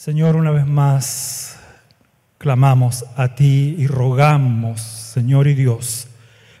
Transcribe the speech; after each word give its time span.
Señor, 0.00 0.36
una 0.36 0.50
vez 0.50 0.66
más 0.66 1.58
clamamos 2.38 3.04
a 3.16 3.34
ti 3.34 3.74
y 3.76 3.86
rogamos, 3.86 4.80
Señor 4.80 5.46
y 5.46 5.52
Dios, 5.52 6.08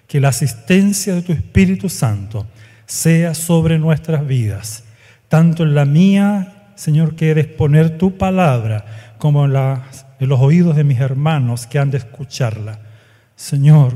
que 0.06 0.20
la 0.20 0.28
asistencia 0.28 1.14
de 1.14 1.22
tu 1.22 1.32
Espíritu 1.32 1.88
Santo 1.88 2.46
sea 2.84 3.32
sobre 3.32 3.78
nuestras 3.78 4.26
vidas, 4.26 4.84
tanto 5.28 5.62
en 5.62 5.74
la 5.74 5.86
mía, 5.86 6.72
Señor, 6.74 7.16
que 7.16 7.34
de 7.34 7.40
exponer 7.40 7.96
tu 7.96 8.18
palabra, 8.18 9.14
como 9.16 9.46
en, 9.46 9.56
en 9.56 10.28
los 10.28 10.38
oídos 10.38 10.76
de 10.76 10.84
mis 10.84 11.00
hermanos 11.00 11.66
que 11.66 11.78
han 11.78 11.90
de 11.90 11.96
escucharla. 11.96 12.80
Señor, 13.36 13.94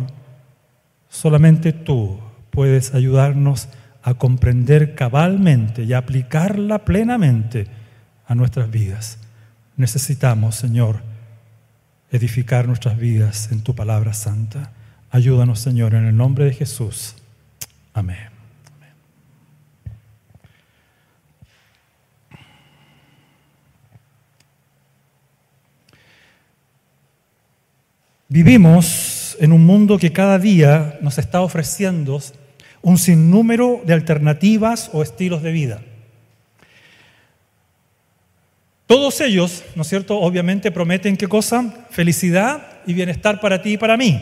solamente 1.11 1.75
tú 1.75 2.19
puedes 2.49 2.95
ayudarnos 2.95 3.69
a 4.03 4.15
comprender 4.15 4.95
cabalmente 4.95 5.83
y 5.83 5.93
aplicarla 5.93 6.87
plenamente 6.87 7.67
a 8.27 8.35
nuestras 8.35 8.71
vidas. 8.71 9.19
Necesitamos, 9.77 10.55
Señor, 10.55 11.03
edificar 12.11 12.69
nuestras 12.69 12.97
vidas 12.97 13.51
en 13.51 13.63
tu 13.63 13.75
palabra 13.75 14.15
santa. 14.15 14.73
Ayúdanos, 15.11 15.61
Señor, 15.61 15.95
en 15.95 16.07
el 16.07 16.17
nombre 16.17 16.45
de 16.45 16.53
Jesús. 16.53 17.17
Amén. 17.93 18.35
Vivimos 28.29 29.37
en 29.39 29.53
un 29.53 29.65
mundo 29.65 29.99
que 29.99 30.13
cada 30.13 30.39
día 30.39 30.99
nos 31.03 31.19
está 31.19 31.41
ofreciendo 31.41 32.21
un 32.83 32.99
sinnúmero 32.99 33.83
de 33.87 33.93
alternativas 33.93 34.91
o 34.93 35.03
estilos 35.03 35.43
de 35.43 35.53
vida. 35.53 35.83
Todos 38.87 39.21
ellos, 39.23 39.65
¿no 39.75 39.83
es 39.83 39.89
cierto? 39.89 40.19
Obviamente 40.21 40.71
prometen 40.71 41.17
qué 41.17 41.27
cosa? 41.27 41.87
Felicidad 41.91 42.81
y 42.87 42.93
bienestar 42.93 43.41
para 43.41 43.63
ti 43.63 43.73
y 43.73 43.77
para 43.79 43.97
mí. 43.97 44.21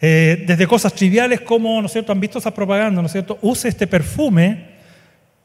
Eh, 0.00 0.44
desde 0.46 0.66
cosas 0.66 0.94
triviales 0.94 1.42
como, 1.42 1.80
¿no 1.80 1.86
es 1.86 1.92
cierto? 1.92 2.12
Han 2.12 2.20
visto 2.20 2.38
esa 2.38 2.52
propaganda, 2.52 3.00
¿no 3.00 3.06
es 3.06 3.12
cierto? 3.12 3.38
Use 3.42 3.68
este 3.68 3.86
perfume 3.86 4.76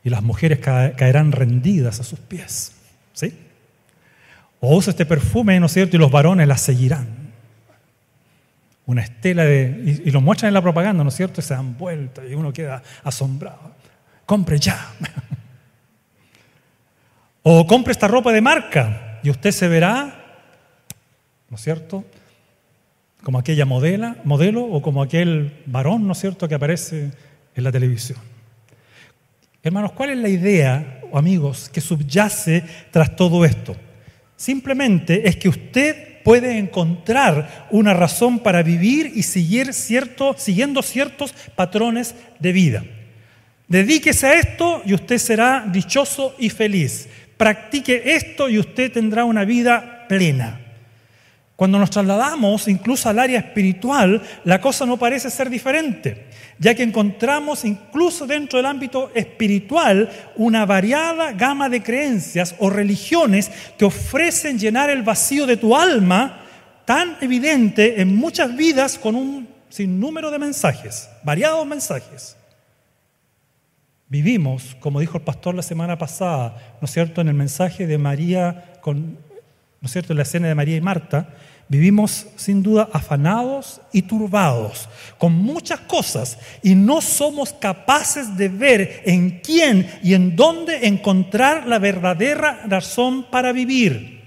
y 0.04 0.10
las 0.10 0.24
mujeres 0.24 0.60
caerán 0.60 1.32
rendidas 1.32 2.00
a 2.00 2.04
sus 2.04 2.20
pies, 2.20 2.74
¿sí? 3.14 3.34
O 4.62 4.76
use 4.78 4.92
este 4.92 5.06
perfume, 5.06 5.60
¿no 5.60 5.66
es 5.66 5.74
cierto? 5.74 5.98
Y 5.98 6.00
los 6.00 6.12
varones 6.12 6.48
la 6.48 6.58
seguirán. 6.58 7.08
Una 8.86 9.02
estela 9.04 9.44
de... 9.44 10.02
Y, 10.06 10.10
y 10.10 10.12
lo 10.12 10.22
muestran 10.22 10.50
en 10.50 10.54
la 10.54 10.62
propaganda, 10.62 11.04
¿no 11.04 11.10
es 11.10 11.16
cierto? 11.16 11.42
Y 11.42 11.44
se 11.44 11.54
dan 11.54 11.78
vueltas 11.78 12.26
y 12.30 12.36
uno 12.36 12.54
queda 12.54 12.82
asombrado. 13.04 13.76
Compre 14.26 14.60
ya. 14.60 14.94
O 17.44 17.66
compre 17.66 17.92
esta 17.92 18.08
ropa 18.08 18.32
de 18.32 18.42
marca 18.42 19.20
y 19.24 19.30
usted 19.30 19.52
se 19.52 19.68
verá, 19.68 20.46
¿no 21.50 21.56
es 21.56 21.62
cierto? 21.62 22.06
Como 23.24 23.40
aquella 23.40 23.66
modela, 23.66 24.18
modelo 24.24 24.64
o 24.64 24.82
como 24.82 25.02
aquel 25.02 25.62
varón, 25.66 26.06
¿no 26.06 26.14
es 26.14 26.20
cierto?, 26.20 26.48
que 26.48 26.56
aparece 26.56 27.12
en 27.56 27.64
la 27.64 27.72
televisión. 27.72 28.20
Hermanos, 29.64 29.92
¿cuál 29.94 30.12
es 30.12 30.18
la 30.18 30.30
idea, 30.30 31.02
amigos, 31.14 31.70
que 31.70 31.82
subyace 31.82 32.64
tras 32.92 33.16
todo 33.16 33.44
esto? 33.44 33.76
Simplemente 34.36 35.28
es 35.28 35.36
que 35.36 35.50
usted 35.50 36.22
puede 36.24 36.60
encontrar 36.60 37.68
una 37.72 37.94
razón 37.94 38.40
para 38.40 38.62
vivir 38.62 39.12
y 39.16 39.24
seguir 39.24 39.74
siguiendo 39.74 40.82
ciertos 40.84 41.34
patrones 41.56 42.16
de 42.40 42.52
vida. 42.52 42.84
Dedíquese 43.68 44.28
a 44.28 44.34
esto 44.34 44.82
y 44.86 44.94
usted 44.94 45.18
será 45.18 45.66
dichoso 45.72 46.36
y 46.38 46.50
feliz 46.50 47.08
practique 47.42 48.04
esto 48.14 48.50
y 48.50 48.60
usted 48.60 48.92
tendrá 48.92 49.26
una 49.26 49.46
vida 49.46 50.06
plena. 50.08 50.60
Cuando 51.56 51.80
nos 51.80 51.90
trasladamos 51.90 52.68
incluso 52.68 53.10
al 53.10 53.18
área 53.18 53.40
espiritual, 53.40 54.22
la 54.44 54.62
cosa 54.62 54.86
no 54.86 54.98
parece 54.98 55.32
ser 55.32 55.50
diferente, 55.50 56.28
ya 56.60 56.76
que 56.76 56.84
encontramos 56.84 57.66
incluso 57.66 58.28
dentro 58.28 58.58
del 58.58 58.68
ámbito 58.68 59.10
espiritual 59.16 60.08
una 60.36 60.68
variada 60.68 61.32
gama 61.32 61.68
de 61.68 61.82
creencias 61.82 62.54
o 62.60 62.70
religiones 62.70 63.50
que 63.76 63.86
ofrecen 63.86 64.60
llenar 64.60 64.92
el 64.92 65.02
vacío 65.02 65.48
de 65.48 65.58
tu 65.58 65.76
alma 65.76 66.46
tan 66.86 67.18
evidente 67.22 68.02
en 68.02 68.16
muchas 68.16 68.56
vidas 68.56 69.00
con 69.00 69.16
un 69.16 69.50
sinnúmero 69.68 70.30
de 70.30 70.38
mensajes, 70.38 71.10
variados 71.24 71.66
mensajes. 71.66 72.38
Vivimos, 74.12 74.76
como 74.82 75.00
dijo 75.00 75.18
el 75.18 75.24
pastor 75.24 75.56
la 75.56 75.62
semana 75.62 75.98
pasada, 75.98 76.76
¿no 76.82 76.86
es 76.86 76.92
cierto?, 76.92 77.22
en 77.22 77.30
el 77.30 77.34
mensaje 77.34 77.88
de 77.88 77.98
María, 77.98 78.74
con, 78.82 79.14
¿no 79.80 79.86
es 79.86 79.92
cierto?, 79.94 80.12
en 80.12 80.18
la 80.18 80.24
escena 80.24 80.50
de 80.50 80.56
María 80.56 80.76
y 80.76 80.82
Marta, 80.82 81.30
vivimos 81.70 82.28
sin 82.36 82.62
duda 82.62 82.90
afanados 82.92 83.80
y 83.94 84.02
turbados 84.02 84.90
con 85.18 85.32
muchas 85.32 85.80
cosas 85.80 86.38
y 86.62 86.76
no 86.76 87.00
somos 87.00 87.54
capaces 87.54 88.36
de 88.36 88.50
ver 88.50 89.02
en 89.06 89.40
quién 89.40 89.90
y 90.04 90.14
en 90.14 90.36
dónde 90.36 90.88
encontrar 90.88 91.66
la 91.66 91.80
verdadera 91.80 92.64
razón 92.68 93.24
para 93.32 93.54
vivir. 93.54 94.20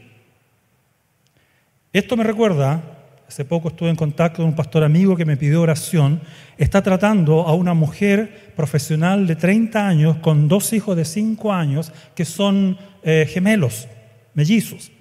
Esto 1.92 2.16
me 2.16 2.24
recuerda 2.24 2.93
Hace 3.34 3.44
poco 3.44 3.66
estuve 3.66 3.90
en 3.90 3.96
contacto 3.96 4.36
con 4.36 4.46
un 4.46 4.54
pastor 4.54 4.84
amigo 4.84 5.16
que 5.16 5.24
me 5.24 5.36
pidió 5.36 5.60
oración. 5.60 6.20
Está 6.56 6.82
tratando 6.84 7.40
a 7.40 7.52
una 7.52 7.74
mujer 7.74 8.52
profesional 8.54 9.26
de 9.26 9.34
30 9.34 9.88
años 9.88 10.18
con 10.18 10.46
dos 10.46 10.72
hijos 10.72 10.96
de 10.96 11.04
5 11.04 11.52
años 11.52 11.90
que 12.14 12.24
son 12.24 12.78
eh, 13.02 13.28
gemelos, 13.28 13.88
mellizos, 14.34 14.92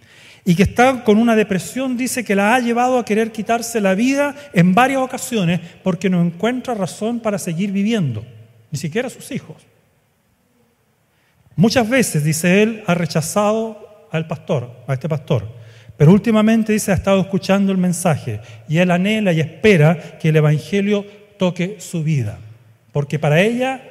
y 0.44 0.56
que 0.56 0.64
está 0.64 1.04
con 1.04 1.20
una 1.20 1.36
depresión, 1.36 1.96
dice 1.96 2.24
que 2.24 2.36
la 2.36 2.56
ha 2.56 2.60
llevado 2.60 2.98
a 2.98 3.06
querer 3.06 3.32
quitarse 3.32 3.80
la 3.80 3.94
vida 3.94 4.36
en 4.52 4.74
varias 4.74 5.02
ocasiones 5.02 5.60
porque 5.84 6.10
no 6.10 6.20
encuentra 6.20 6.74
razón 6.74 7.20
para 7.20 7.38
seguir 7.38 7.72
viviendo, 7.72 8.26
ni 8.72 8.80
siquiera 8.80 9.12
sus 9.12 9.30
hijos. 9.30 9.58
Muchas 11.56 11.88
veces, 11.88 12.24
dice 12.24 12.64
él, 12.64 12.84
ha 12.88 12.96
rechazado 12.96 14.08
al 14.12 14.26
pastor, 14.26 14.72
a 14.88 14.94
este 14.96 15.08
pastor 15.08 15.62
pero 15.98 16.12
últimamente 16.12 16.74
dice, 16.74 16.92
ha 16.92 16.96
estado 16.96 17.22
escuchando 17.22 17.72
el 17.72 17.78
mensaje 17.78 18.42
y 18.68 18.78
él 18.78 18.92
anhela 18.92 19.31
y 19.31 19.40
espera 19.40 20.18
que 20.18 20.30
el 20.30 20.36
Evangelio 20.36 21.06
toque 21.38 21.78
su 21.80 22.04
vida. 22.04 22.40
Porque 22.92 23.20
para 23.20 23.42
ella, 23.42 23.81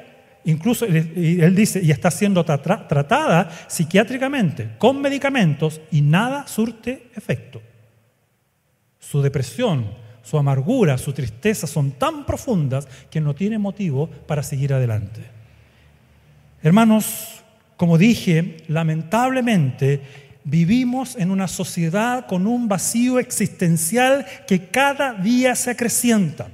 incluso 0.45 0.85
él 0.85 1.55
dice, 1.55 1.81
y 1.83 1.91
está 1.91 2.11
siendo 2.11 2.45
tratada 2.45 3.51
psiquiátricamente 3.69 4.71
con 4.79 5.01
medicamentos 5.01 5.81
y 5.91 6.01
nada 6.01 6.47
surte 6.47 7.11
efecto. 7.15 7.63
Su 8.99 9.23
depresión, 9.23 9.87
su 10.23 10.39
amargura, 10.39 10.99
su 10.99 11.13
tristeza 11.13 11.67
son 11.67 11.93
tan 11.93 12.25
profundas 12.25 12.89
que 13.11 13.21
no 13.21 13.35
tiene 13.35 13.59
motivo 13.59 14.09
para 14.09 14.43
seguir 14.43 14.73
adelante. 14.73 15.21
Hermanos, 16.63 17.43
como 17.77 17.99
dije, 17.99 18.59
lamentablemente 18.69 20.01
Vivimos 20.45 21.15
en 21.17 21.31
una 21.31 21.47
sociedad 21.47 22.27
con 22.27 22.49
un 22.49 22.67
vacío 22.67 23.21
existencial 23.21 24.27
que 24.47 24.67
cada 24.67 25.15
día 25.15 25.55
se 25.55 25.71
acrecienta. 25.71 26.49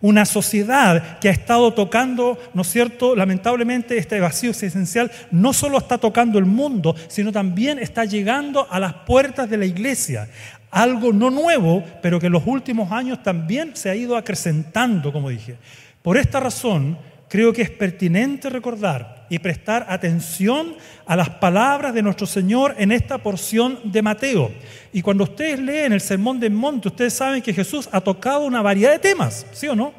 Una 0.00 0.24
sociedad 0.24 1.18
que 1.18 1.28
ha 1.28 1.32
estado 1.32 1.72
tocando, 1.74 2.38
¿no 2.54 2.62
es 2.62 2.68
cierto? 2.68 3.16
Lamentablemente 3.16 3.98
este 3.98 4.20
vacío 4.20 4.50
existencial 4.50 5.10
no 5.32 5.52
solo 5.52 5.78
está 5.78 5.98
tocando 5.98 6.38
el 6.38 6.44
mundo, 6.44 6.94
sino 7.08 7.32
también 7.32 7.78
está 7.78 8.04
llegando 8.04 8.68
a 8.70 8.78
las 8.78 8.92
puertas 8.92 9.50
de 9.50 9.56
la 9.56 9.64
iglesia. 9.64 10.28
Algo 10.70 11.12
no 11.12 11.30
nuevo, 11.30 11.82
pero 12.02 12.20
que 12.20 12.26
en 12.26 12.32
los 12.32 12.46
últimos 12.46 12.92
años 12.92 13.22
también 13.22 13.74
se 13.74 13.90
ha 13.90 13.96
ido 13.96 14.16
acrecentando, 14.16 15.12
como 15.12 15.30
dije. 15.30 15.56
Por 16.02 16.16
esta 16.16 16.38
razón, 16.38 16.98
creo 17.28 17.52
que 17.52 17.62
es 17.62 17.70
pertinente 17.70 18.50
recordar 18.50 19.15
y 19.28 19.38
prestar 19.38 19.86
atención 19.88 20.76
a 21.06 21.16
las 21.16 21.30
palabras 21.30 21.94
de 21.94 22.02
nuestro 22.02 22.26
Señor 22.26 22.74
en 22.78 22.92
esta 22.92 23.18
porción 23.18 23.80
de 23.84 24.02
Mateo. 24.02 24.52
Y 24.92 25.02
cuando 25.02 25.24
ustedes 25.24 25.58
leen 25.58 25.92
el 25.92 26.00
Sermón 26.00 26.40
del 26.40 26.52
Monte, 26.52 26.88
ustedes 26.88 27.14
saben 27.14 27.42
que 27.42 27.54
Jesús 27.54 27.88
ha 27.92 28.00
tocado 28.00 28.44
una 28.44 28.62
variedad 28.62 28.92
de 28.92 28.98
temas, 28.98 29.46
¿sí 29.52 29.68
o 29.68 29.74
no? 29.74 29.92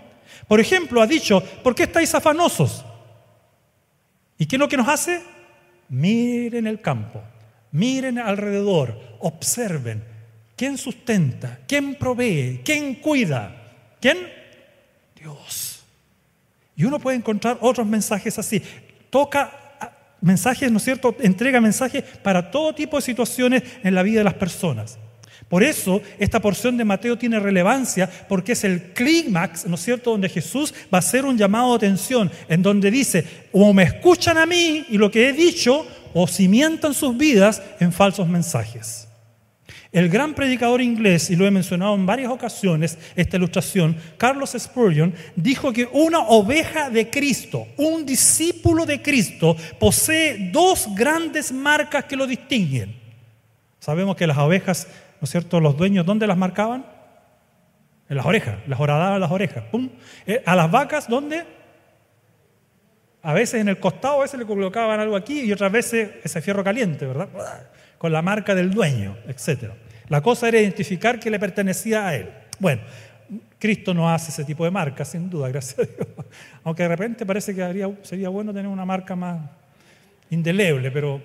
Por 0.48 0.60
ejemplo, 0.60 1.02
ha 1.02 1.08
dicho, 1.08 1.44
¿por 1.64 1.76
qué 1.76 1.84
estáis 1.84 2.14
afanosos? 2.16 2.86
¿Y 4.38 4.46
qué 4.46 4.56
es 4.56 4.60
lo 4.60 4.70
que 4.70 4.78
nos 4.78 4.88
hace? 4.88 5.22
Miren 5.90 6.68
el 6.68 6.82
campo, 6.82 7.22
miren 7.72 8.20
alrededor, 8.20 8.98
observen. 9.20 10.04
¿Quién 10.56 10.78
sustenta? 10.78 11.60
¿Quién 11.68 11.96
provee? 11.96 12.62
¿Quién 12.66 12.96
cuida? 12.96 13.56
¿Quién? 14.02 14.18
Dios. 15.16 15.84
Y 16.76 16.84
uno 16.84 17.00
puede 17.00 17.18
encontrar 17.18 17.58
otros 17.62 17.86
mensajes 17.86 18.38
así. 18.40 18.62
Toca 19.10 19.78
ah, 19.80 19.92
mensajes, 20.22 20.72
¿no 20.72 20.78
es 20.78 20.84
cierto? 20.84 21.16
Entrega 21.20 21.62
mensajes 21.62 22.04
para 22.24 22.52
todo 22.52 22.74
tipo 22.74 22.98
de 22.98 23.02
situaciones 23.02 23.64
en 23.84 23.96
la 23.96 24.04
vida 24.04 24.20
de 24.20 24.26
las 24.26 24.34
personas. 24.36 24.98
Por 25.50 25.64
eso 25.64 26.02
esta 26.20 26.42
porción 26.42 26.76
de 26.76 26.84
Mateo 26.84 27.18
tiene 27.18 27.40
relevancia 27.40 28.10
porque 28.28 28.52
es 28.52 28.64
el 28.64 28.92
clímax, 28.94 29.66
¿no 29.66 29.76
es 29.76 29.82
cierto?, 29.82 30.12
donde 30.12 30.28
Jesús 30.28 30.74
va 30.94 30.98
a 30.98 31.00
hacer 31.00 31.26
un 31.26 31.38
llamado 31.38 31.70
de 31.72 31.88
atención, 31.88 32.30
en 32.50 32.62
donde 32.62 32.92
dice, 32.92 33.26
o 33.54 33.74
me 33.74 33.84
escuchan 33.84 34.38
a 34.38 34.46
mí 34.46 34.86
y 34.90 34.98
lo 34.98 35.10
que 35.10 35.30
he 35.30 35.34
dicho, 35.34 35.88
o 36.14 36.28
cimientan 36.28 36.94
sus 36.94 37.16
vidas 37.16 37.62
en 37.80 37.94
falsos 37.94 38.28
mensajes. 38.28 39.07
El 39.92 40.10
gran 40.10 40.34
predicador 40.34 40.82
inglés, 40.82 41.30
y 41.30 41.36
lo 41.36 41.46
he 41.48 41.52
mencionado 41.52 41.96
en 41.96 42.06
varias 42.06 42.30
ocasiones, 42.30 42.98
esta 43.16 43.38
ilustración, 43.38 43.96
Carlos 44.18 44.56
Spurgeon, 44.58 45.14
dijo 45.36 45.72
que 45.72 45.88
una 45.92 46.20
oveja 46.20 46.90
de 46.90 47.10
Cristo, 47.10 47.68
un 47.78 48.06
discípulo 48.06 48.86
de 48.86 49.02
Cristo, 49.02 49.56
posee 49.80 50.52
dos 50.52 50.88
grandes 50.94 51.52
marcas 51.52 52.06
que 52.06 52.18
lo 52.18 52.28
distinguen. 52.28 52.96
Sabemos 53.80 54.18
que 54.18 54.28
las 54.28 54.38
ovejas, 54.38 54.88
¿no 55.22 55.26
es 55.26 55.32
cierto?, 55.32 55.60
los 55.60 55.78
dueños, 55.78 56.06
¿dónde 56.06 56.28
las 56.28 56.38
marcaban? 56.38 56.86
En 58.10 58.18
las 58.18 58.26
orejas, 58.26 58.58
las 58.68 58.80
horadaban 58.80 59.20
las 59.20 59.32
orejas. 59.32 59.64
Eh, 60.26 60.42
a 60.46 60.56
las 60.56 60.70
vacas, 60.70 61.08
¿dónde? 61.08 61.46
A 63.22 63.34
veces 63.34 63.62
en 63.62 63.68
el 63.68 63.80
costado, 63.80 64.20
a 64.20 64.22
veces 64.22 64.40
le 64.40 64.46
colocaban 64.46 65.00
algo 65.00 65.16
aquí 65.16 65.42
y 65.42 65.52
otras 65.52 65.72
veces 65.72 66.12
ese 66.24 66.42
fierro 66.42 66.64
caliente, 66.64 67.06
¿verdad? 67.06 67.30
Con 67.98 68.12
la 68.12 68.22
marca 68.22 68.56
del 68.56 68.72
dueño, 68.72 69.18
etc. 69.28 69.72
La 70.10 70.22
cosa 70.22 70.48
era 70.48 70.60
identificar 70.60 71.20
que 71.20 71.30
le 71.30 71.40
pertenecía 71.40 72.08
a 72.08 72.16
él. 72.16 72.30
Bueno, 72.60 72.82
Cristo 73.60 73.94
no 73.94 74.10
hace 74.10 74.32
ese 74.32 74.44
tipo 74.44 74.64
de 74.64 74.72
marca, 74.72 75.04
sin 75.04 75.30
duda, 75.30 75.50
gracias 75.52 75.80
a 75.80 75.84
Dios. 75.84 76.08
Aunque 76.64 76.84
de 76.84 76.90
repente 76.90 77.26
parece 77.26 77.56
que 77.56 77.94
sería 78.04 78.30
bueno 78.30 78.54
tener 78.54 78.68
una 78.68 78.86
marca 78.86 79.16
más 79.16 79.40
indeleble, 80.30 80.92
pero 80.92 81.22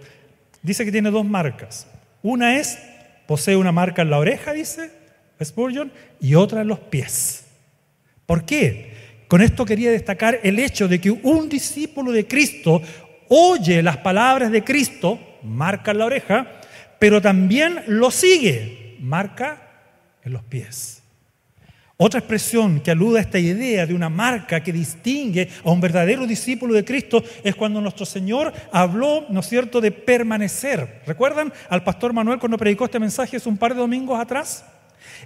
dice 0.62 0.84
que 0.84 0.92
tiene 0.92 1.10
dos 1.10 1.24
marcas. 1.24 1.86
Una 2.22 2.58
es, 2.58 2.78
posee 3.26 3.56
una 3.56 3.72
marca 3.72 4.02
en 4.02 4.10
la 4.10 4.18
oreja, 4.18 4.52
dice 4.52 4.90
Spurgeon, 5.42 5.92
y 6.20 6.34
otra 6.34 6.62
en 6.62 6.68
los 6.68 6.78
pies. 6.78 7.46
¿Por 8.26 8.44
qué? 8.44 8.92
Con 9.28 9.42
esto 9.42 9.64
quería 9.64 9.90
destacar 9.90 10.40
el 10.42 10.58
hecho 10.58 10.88
de 10.88 11.00
que 11.00 11.10
un 11.10 11.48
discípulo 11.48 12.12
de 12.12 12.26
Cristo 12.26 12.82
oye 13.28 13.82
las 13.82 13.96
palabras 13.96 14.50
de 14.50 14.62
Cristo, 14.62 15.18
marca 15.42 15.92
en 15.92 15.98
la 15.98 16.04
oreja, 16.04 16.46
pero 17.02 17.20
también 17.20 17.82
lo 17.88 18.12
sigue, 18.12 18.96
marca 19.00 19.60
en 20.22 20.32
los 20.34 20.44
pies. 20.44 21.02
Otra 21.96 22.20
expresión 22.20 22.78
que 22.78 22.92
alude 22.92 23.18
a 23.18 23.22
esta 23.22 23.40
idea 23.40 23.86
de 23.86 23.92
una 23.92 24.08
marca 24.08 24.62
que 24.62 24.72
distingue 24.72 25.48
a 25.64 25.70
un 25.72 25.80
verdadero 25.80 26.28
discípulo 26.28 26.74
de 26.74 26.84
Cristo 26.84 27.24
es 27.42 27.56
cuando 27.56 27.80
nuestro 27.80 28.06
Señor 28.06 28.52
habló, 28.70 29.26
¿no 29.30 29.40
es 29.40 29.48
cierto?, 29.48 29.80
de 29.80 29.90
permanecer. 29.90 31.02
¿Recuerdan 31.04 31.52
al 31.68 31.82
pastor 31.82 32.12
Manuel 32.12 32.38
cuando 32.38 32.56
predicó 32.56 32.84
este 32.84 33.00
mensaje 33.00 33.36
hace 33.36 33.48
un 33.48 33.58
par 33.58 33.74
de 33.74 33.80
domingos 33.80 34.20
atrás? 34.20 34.64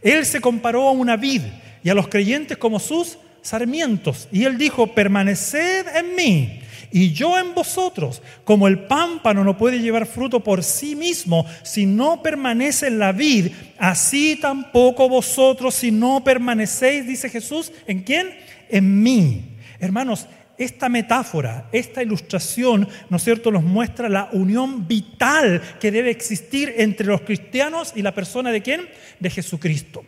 Él 0.01 0.25
se 0.25 0.41
comparó 0.41 0.89
a 0.89 0.93
una 0.93 1.19
vid 1.19 1.43
y 1.85 1.91
a 1.91 1.95
los 1.95 2.09
creyentes 2.09 2.57
como 2.57 2.81
sus 2.81 3.19
sarmientos. 3.43 4.31
Y 4.33 4.45
él 4.45 4.57
dijo, 4.57 4.95
permaneced 4.95 5.95
en 5.95 6.15
mí 6.15 6.63
y 6.97 7.13
yo 7.13 7.39
en 7.39 7.55
vosotros, 7.55 8.23
como 8.43 8.67
el 8.67 8.79
pámpano 8.87 9.45
no 9.45 9.59
puede 9.59 9.81
llevar 9.81 10.07
fruto 10.07 10.41
por 10.41 10.65
sí 10.65 10.97
mismo 10.97 11.45
si 11.63 11.85
no 11.85 12.23
permanece 12.23 12.87
en 12.87 12.99
la 12.99 13.13
vid, 13.13 13.49
así 13.77 14.39
tampoco 14.41 15.07
vosotros 15.07 15.75
si 15.75 15.91
no 15.91 16.25
permanecéis, 16.25 17.07
dice 17.07 17.29
Jesús, 17.29 17.71
¿en 17.87 18.03
quién? 18.03 18.35
En 18.71 19.03
mí. 19.03 19.59
Hermanos, 19.79 20.27
esta 20.57 20.89
metáfora, 20.89 21.69
esta 21.71 22.03
ilustración, 22.03 22.89
¿no 23.11 23.19
es 23.19 23.25
cierto?, 23.25 23.51
nos 23.51 23.63
muestra 23.63 24.09
la 24.09 24.31
unión 24.33 24.89
vital 24.89 25.61
que 25.79 25.91
debe 25.91 26.09
existir 26.09 26.73
entre 26.79 27.09
los 27.09 27.21
cristianos 27.21 27.93
y 27.95 28.01
la 28.01 28.15
persona 28.15 28.51
de 28.51 28.63
quién? 28.63 28.89
De 29.21 29.29
Jesucristo. 29.29 30.03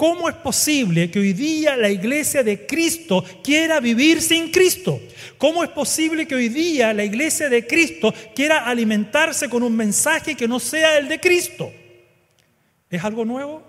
¿Cómo 0.00 0.30
es 0.30 0.34
posible 0.36 1.10
que 1.10 1.18
hoy 1.18 1.34
día 1.34 1.76
la 1.76 1.90
iglesia 1.90 2.42
de 2.42 2.64
Cristo 2.64 3.22
quiera 3.44 3.80
vivir 3.80 4.22
sin 4.22 4.50
Cristo? 4.50 4.98
¿Cómo 5.36 5.62
es 5.62 5.68
posible 5.68 6.26
que 6.26 6.34
hoy 6.34 6.48
día 6.48 6.94
la 6.94 7.04
iglesia 7.04 7.50
de 7.50 7.66
Cristo 7.66 8.14
quiera 8.34 8.64
alimentarse 8.64 9.50
con 9.50 9.62
un 9.62 9.76
mensaje 9.76 10.34
que 10.34 10.48
no 10.48 10.58
sea 10.58 10.96
el 10.96 11.06
de 11.06 11.20
Cristo? 11.20 11.70
¿Es 12.88 13.04
algo 13.04 13.26
nuevo? 13.26 13.62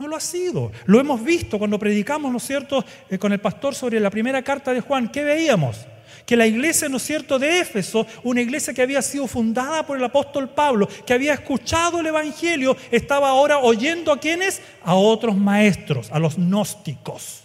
No 0.00 0.08
lo 0.08 0.16
ha 0.16 0.20
sido. 0.20 0.72
Lo 0.86 0.98
hemos 0.98 1.22
visto 1.22 1.60
cuando 1.60 1.78
predicamos, 1.78 2.32
¿no 2.32 2.38
es 2.38 2.44
cierto?, 2.44 2.84
eh, 3.08 3.16
con 3.16 3.32
el 3.32 3.38
pastor 3.38 3.72
sobre 3.76 4.00
la 4.00 4.10
primera 4.10 4.42
carta 4.42 4.74
de 4.74 4.80
Juan. 4.80 5.12
¿Qué 5.12 5.22
veíamos? 5.22 5.86
Que 6.28 6.36
la 6.36 6.46
iglesia, 6.46 6.90
¿no 6.90 6.98
es 6.98 7.04
cierto?, 7.04 7.38
de 7.38 7.60
Éfeso, 7.60 8.06
una 8.22 8.42
iglesia 8.42 8.74
que 8.74 8.82
había 8.82 9.00
sido 9.00 9.26
fundada 9.26 9.86
por 9.86 9.96
el 9.96 10.04
apóstol 10.04 10.50
Pablo, 10.50 10.86
que 11.06 11.14
había 11.14 11.32
escuchado 11.32 12.00
el 12.00 12.06
Evangelio, 12.06 12.76
estaba 12.90 13.30
ahora 13.30 13.60
oyendo 13.60 14.12
a 14.12 14.20
quienes? 14.20 14.60
A 14.84 14.94
otros 14.94 15.34
maestros, 15.38 16.10
a 16.12 16.18
los 16.18 16.36
gnósticos. 16.36 17.44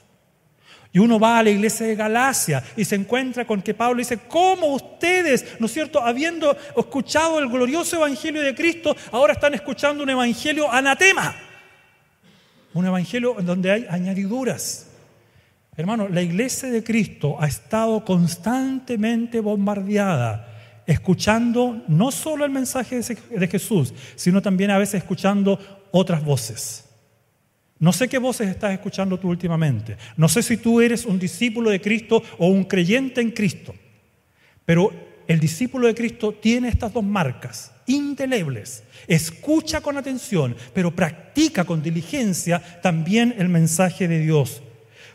Y 0.92 1.00
uno 1.00 1.18
va 1.18 1.40
a 1.40 1.44
la 1.44 1.52
iglesia 1.52 1.88
de 1.88 1.96
Galacia 1.96 2.62
y 2.76 2.84
se 2.84 2.96
encuentra 2.96 3.48
con 3.48 3.62
que 3.62 3.74
Pablo 3.74 4.00
dice, 4.00 4.20
¿cómo 4.28 4.68
ustedes, 4.74 5.62
¿no 5.62 5.68
es 5.68 5.72
cierto?, 5.72 6.02
habiendo 6.02 6.54
escuchado 6.76 7.40
el 7.40 7.48
glorioso 7.48 7.96
Evangelio 7.96 8.42
de 8.42 8.54
Cristo, 8.54 8.98
ahora 9.14 9.32
están 9.32 9.54
escuchando 9.54 10.04
un 10.04 10.10
Evangelio 10.10 10.70
anatema. 10.70 11.34
Un 12.74 12.86
Evangelio 12.86 13.40
en 13.40 13.46
donde 13.46 13.72
hay 13.72 13.86
añadiduras. 13.90 14.88
Hermano, 15.76 16.08
la 16.08 16.22
iglesia 16.22 16.70
de 16.70 16.84
Cristo 16.84 17.38
ha 17.40 17.48
estado 17.48 18.06
constantemente 18.06 19.40
bombardeada, 19.40 20.84
escuchando 20.86 21.84
no 21.88 22.12
solo 22.12 22.46
el 22.46 22.52
mensaje 22.52 23.02
de 23.02 23.48
Jesús, 23.48 23.94
sino 24.16 24.42
también 24.42 24.70
a 24.70 24.78
veces 24.78 25.02
escuchando 25.02 25.60
otras 25.92 26.24
voces. 26.24 26.86
No 27.80 27.92
sé 27.92 28.08
qué 28.08 28.18
voces 28.18 28.48
estás 28.50 28.72
escuchando 28.72 29.20
tú 29.20 29.30
últimamente. 29.30 29.98
No 30.16 30.30
sé 30.30 30.44
si 30.44 30.58
tú 30.58 30.80
eres 30.80 31.06
un 31.06 31.20
discípulo 31.20 31.70
de 31.70 31.82
Cristo 31.82 32.24
o 32.38 32.48
un 32.48 32.64
creyente 32.64 33.20
en 33.20 33.32
Cristo. 33.32 33.76
Pero 34.66 34.92
el 35.28 35.40
discípulo 35.40 35.88
de 35.88 35.96
Cristo 35.96 36.32
tiene 36.34 36.70
estas 36.70 36.94
dos 36.94 37.04
marcas 37.04 37.74
indelebles. 37.86 38.84
Escucha 39.08 39.82
con 39.82 39.98
atención, 39.98 40.56
pero 40.74 40.96
practica 40.96 41.66
con 41.66 41.84
diligencia 41.84 42.62
también 42.82 43.36
el 43.38 43.50
mensaje 43.50 44.08
de 44.08 44.20
Dios. 44.20 44.63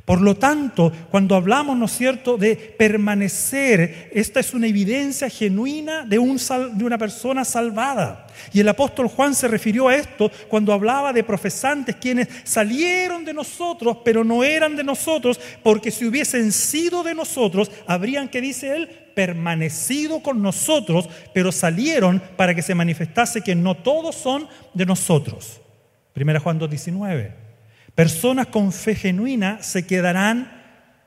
Por 0.08 0.22
lo 0.22 0.36
tanto, 0.36 0.90
cuando 1.10 1.34
hablamos, 1.34 1.76
¿no 1.76 1.84
es 1.84 1.92
cierto?, 1.92 2.38
de 2.38 2.56
permanecer, 2.56 4.08
esta 4.14 4.40
es 4.40 4.54
una 4.54 4.66
evidencia 4.66 5.28
genuina 5.28 6.06
de, 6.06 6.16
de, 6.16 6.84
una 6.86 6.96
persona 6.96 7.44
salvada. 7.44 8.26
Y 8.50 8.60
el 8.60 8.70
apóstol 8.70 9.08
Juan 9.08 9.34
se 9.34 9.48
refirió 9.48 9.88
a 9.88 9.96
esto 9.96 10.32
cuando 10.48 10.72
hablaba 10.72 11.12
de 11.12 11.22
profesantes 11.24 11.96
quienes 11.96 12.26
salieron 12.44 13.22
de 13.22 13.34
nosotros, 13.34 13.98
pero 14.02 14.24
no 14.24 14.42
eran 14.42 14.76
de 14.76 14.82
nosotros, 14.82 15.38
porque 15.62 15.90
si 15.90 16.06
hubiesen 16.06 16.52
sido 16.52 17.02
de 17.02 17.14
nosotros, 17.14 17.70
habrían, 17.86 18.30
que 18.30 18.40
dice 18.40 18.74
él, 18.74 18.88
permanecido 19.14 20.22
con 20.22 20.40
nosotros, 20.40 21.06
pero 21.34 21.52
salieron 21.52 22.22
para 22.34 22.54
que 22.54 22.62
se 22.62 22.74
manifestase 22.74 23.42
que 23.42 23.54
no 23.54 23.74
todos 23.76 24.14
son 24.14 24.48
de 24.72 24.86
nosotros. 24.86 25.60
Primera 26.14 26.40
Juan 26.40 26.58
2.19. 26.58 27.47
Personas 27.98 28.46
con 28.46 28.72
fe 28.72 28.94
genuina 28.94 29.60
se 29.60 29.84
quedarán 29.84 30.52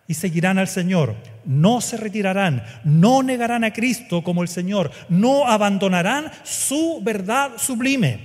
y 0.10 0.14
seguirán 0.14 0.60
al 0.60 0.68
Señor. 0.68 1.16
No 1.46 1.80
se 1.80 1.96
retirarán, 1.96 2.66
no 2.84 3.24
negarán 3.24 3.64
a 3.64 3.72
Cristo 3.72 4.26
como 4.26 4.42
el 4.42 4.50
Señor, 4.50 4.92
no 5.08 5.48
abandonarán 5.48 6.30
su 6.44 7.00
verdad 7.02 7.52
sublime. 7.56 8.20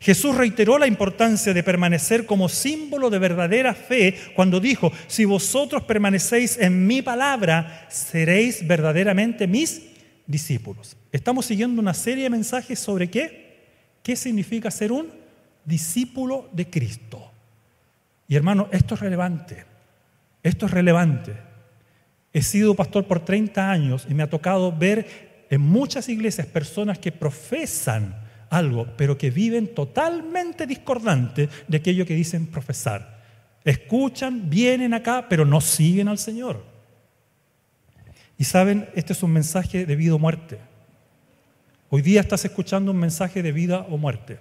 Jesús 0.00 0.34
reiteró 0.34 0.78
la 0.78 0.86
importancia 0.86 1.52
de 1.52 1.62
permanecer 1.62 2.24
como 2.24 2.48
símbolo 2.48 3.10
de 3.10 3.18
verdadera 3.18 3.74
fe 3.74 4.14
cuando 4.34 4.58
dijo, 4.58 4.90
si 5.06 5.26
vosotros 5.26 5.82
permanecéis 5.82 6.56
en 6.56 6.86
mi 6.86 7.02
palabra, 7.02 7.88
seréis 7.90 8.66
verdaderamente 8.66 9.46
mis 9.46 9.82
discípulos. 10.26 10.96
Estamos 11.12 11.44
siguiendo 11.44 11.82
una 11.82 11.92
serie 11.92 12.24
de 12.24 12.30
mensajes 12.30 12.78
sobre 12.78 13.10
qué, 13.10 13.98
qué 14.02 14.16
significa 14.16 14.70
ser 14.70 14.92
un 14.92 15.08
discípulo 15.66 16.48
de 16.54 16.70
Cristo. 16.70 17.27
Y 18.28 18.36
hermano, 18.36 18.68
esto 18.70 18.94
es 18.94 19.00
relevante. 19.00 19.64
Esto 20.42 20.66
es 20.66 20.72
relevante. 20.72 21.34
He 22.32 22.42
sido 22.42 22.74
pastor 22.74 23.06
por 23.06 23.24
30 23.24 23.70
años 23.70 24.06
y 24.08 24.14
me 24.14 24.22
ha 24.22 24.30
tocado 24.30 24.70
ver 24.70 25.46
en 25.50 25.62
muchas 25.62 26.08
iglesias 26.10 26.46
personas 26.46 26.98
que 26.98 27.10
profesan 27.10 28.14
algo, 28.50 28.86
pero 28.96 29.16
que 29.16 29.30
viven 29.30 29.74
totalmente 29.74 30.66
discordante 30.66 31.48
de 31.66 31.76
aquello 31.78 32.06
que 32.06 32.14
dicen 32.14 32.46
profesar. 32.46 33.18
Escuchan, 33.64 34.48
vienen 34.48 34.94
acá, 34.94 35.26
pero 35.28 35.44
no 35.44 35.60
siguen 35.60 36.08
al 36.08 36.18
Señor. 36.18 36.64
Y 38.36 38.44
saben, 38.44 38.88
este 38.94 39.14
es 39.14 39.22
un 39.22 39.32
mensaje 39.32 39.84
de 39.84 39.96
vida 39.96 40.14
o 40.14 40.18
muerte. 40.18 40.58
Hoy 41.90 42.02
día 42.02 42.20
estás 42.20 42.44
escuchando 42.44 42.92
un 42.92 42.98
mensaje 42.98 43.42
de 43.42 43.52
vida 43.52 43.86
o 43.90 43.96
muerte. 43.96 44.38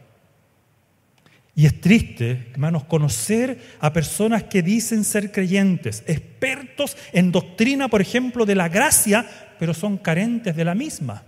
Y 1.58 1.66
es 1.66 1.82
triste, 1.82 2.50
hermanos, 2.52 2.84
conocer 2.84 3.58
a 3.80 3.92
personas 3.92 4.44
que 4.44 4.62
dicen 4.62 5.04
ser 5.04 5.32
creyentes, 5.32 6.04
expertos 6.06 6.96
en 7.14 7.32
doctrina, 7.32 7.88
por 7.88 8.00
ejemplo, 8.00 8.46
de 8.46 8.54
la 8.54 8.70
gracia, 8.70 9.28
pero 9.58 9.74
son 9.74 9.98
carentes 9.98 10.56
de 10.56 10.64
la 10.64 10.76
misma. 10.76 11.24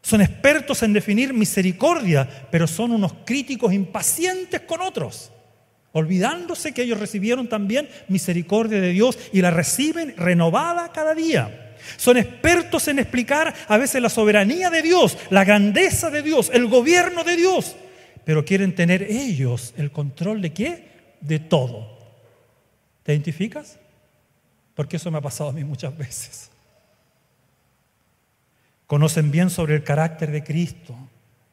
Son 0.00 0.22
expertos 0.22 0.82
en 0.82 0.94
definir 0.94 1.34
misericordia, 1.34 2.26
pero 2.50 2.66
son 2.66 2.90
unos 2.90 3.12
críticos 3.26 3.74
impacientes 3.74 4.62
con 4.62 4.80
otros, 4.80 5.30
olvidándose 5.92 6.72
que 6.72 6.84
ellos 6.84 6.98
recibieron 6.98 7.50
también 7.50 7.90
misericordia 8.08 8.80
de 8.80 8.92
Dios 8.92 9.18
y 9.30 9.42
la 9.42 9.50
reciben 9.50 10.14
renovada 10.16 10.90
cada 10.90 11.14
día. 11.14 11.74
Son 11.98 12.16
expertos 12.16 12.88
en 12.88 12.98
explicar 12.98 13.52
a 13.68 13.76
veces 13.76 14.00
la 14.00 14.08
soberanía 14.08 14.70
de 14.70 14.80
Dios, 14.80 15.18
la 15.28 15.44
grandeza 15.44 16.08
de 16.08 16.22
Dios, 16.22 16.50
el 16.54 16.66
gobierno 16.66 17.24
de 17.24 17.36
Dios, 17.36 17.76
pero 18.26 18.44
quieren 18.44 18.74
tener 18.74 19.04
ellos 19.04 19.72
el 19.76 19.92
control 19.92 20.42
de 20.42 20.52
qué? 20.52 21.14
De 21.20 21.38
todo. 21.38 21.96
¿Te 23.04 23.12
identificas? 23.12 23.78
Porque 24.74 24.96
eso 24.96 25.12
me 25.12 25.18
ha 25.18 25.20
pasado 25.20 25.50
a 25.50 25.52
mí 25.52 25.62
muchas 25.62 25.96
veces. 25.96 26.50
Conocen 28.88 29.30
bien 29.30 29.48
sobre 29.48 29.76
el 29.76 29.84
carácter 29.84 30.32
de 30.32 30.42
Cristo, 30.42 30.96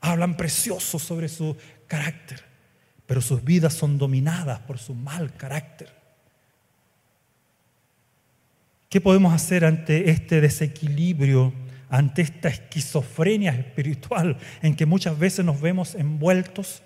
hablan 0.02 0.36
precioso 0.36 0.98
sobre 0.98 1.30
su 1.30 1.56
carácter, 1.86 2.44
pero 3.06 3.22
sus 3.22 3.44
vidas 3.44 3.76
son 3.76 4.00
dominadas 4.00 4.60
por 4.62 4.80
su 4.80 4.96
mal 4.96 5.32
carácter. 5.38 5.94
¿Qué 8.90 9.00
podemos 9.00 9.32
hacer 9.32 9.64
ante 9.64 10.10
este 10.10 10.42
desequilibrio, 10.42 11.54
ante 11.94 12.24
esta 12.24 12.50
esquizofrenia 12.50 13.52
espiritual 13.52 14.36
en 14.64 14.76
que 14.76 14.88
muchas 14.88 15.18
veces 15.20 15.46
nos 15.46 15.62
vemos 15.62 15.94
envueltos? 15.94 16.82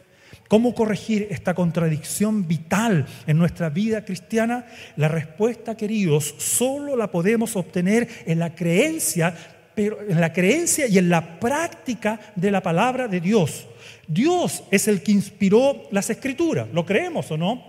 ¿Cómo 0.50 0.76
corregir 0.76 1.30
esta 1.32 1.54
contradicción 1.54 2.46
vital 2.46 3.06
en 3.26 3.38
nuestra 3.38 3.70
vida 3.70 4.04
cristiana? 4.04 4.66
La 4.98 5.08
respuesta, 5.08 5.78
queridos, 5.78 6.36
solo 6.38 6.98
la 6.98 7.10
podemos 7.10 7.56
obtener 7.56 8.10
en 8.26 8.40
la 8.40 8.54
creencia 8.54 9.34
pero 9.74 10.02
en 10.02 10.20
la 10.20 10.34
creencia 10.34 10.88
y 10.88 10.98
en 10.98 11.08
la 11.08 11.40
práctica 11.40 12.20
de 12.36 12.50
la 12.50 12.62
palabra 12.62 13.08
de 13.08 13.22
Dios. 13.22 13.68
Dios 14.08 14.64
es 14.72 14.88
el 14.88 15.04
que 15.04 15.12
inspiró 15.12 15.84
las 15.92 16.10
escrituras, 16.10 16.68
¿lo 16.74 16.84
creemos 16.84 17.30
o 17.30 17.38
no? 17.38 17.64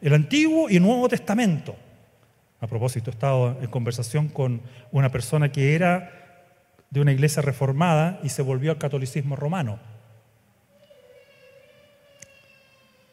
El 0.00 0.14
Antiguo 0.14 0.70
y 0.70 0.76
el 0.76 0.84
Nuevo 0.84 1.08
Testamento. 1.08 1.74
A 2.60 2.68
propósito, 2.68 3.10
he 3.10 3.14
estado 3.14 3.58
en 3.60 3.66
conversación 3.66 4.28
con 4.28 4.62
una 4.92 5.10
persona 5.10 5.50
que 5.50 5.74
era 5.74 6.27
de 6.90 7.00
una 7.00 7.12
iglesia 7.12 7.42
reformada 7.42 8.20
y 8.22 8.28
se 8.28 8.42
volvió 8.42 8.70
al 8.70 8.78
catolicismo 8.78 9.36
romano. 9.36 9.78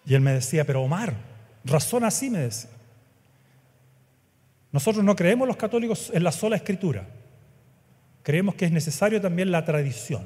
Y 0.06 0.14
él 0.14 0.22
me 0.22 0.34
decía, 0.34 0.66
pero 0.66 0.82
Omar, 0.82 1.16
razón 1.64 2.04
así 2.04 2.30
me 2.30 2.40
decía. 2.40 2.70
Nosotros 4.72 5.04
no 5.04 5.16
creemos 5.16 5.48
los 5.48 5.58
católicos 5.58 6.12
en 6.14 6.24
la 6.24 6.32
sola 6.32 6.56
escritura 6.56 7.08
creemos 8.26 8.56
que 8.56 8.66
es 8.66 8.72
necesario 8.72 9.22
también 9.22 9.52
la 9.52 9.64
tradición. 9.64 10.24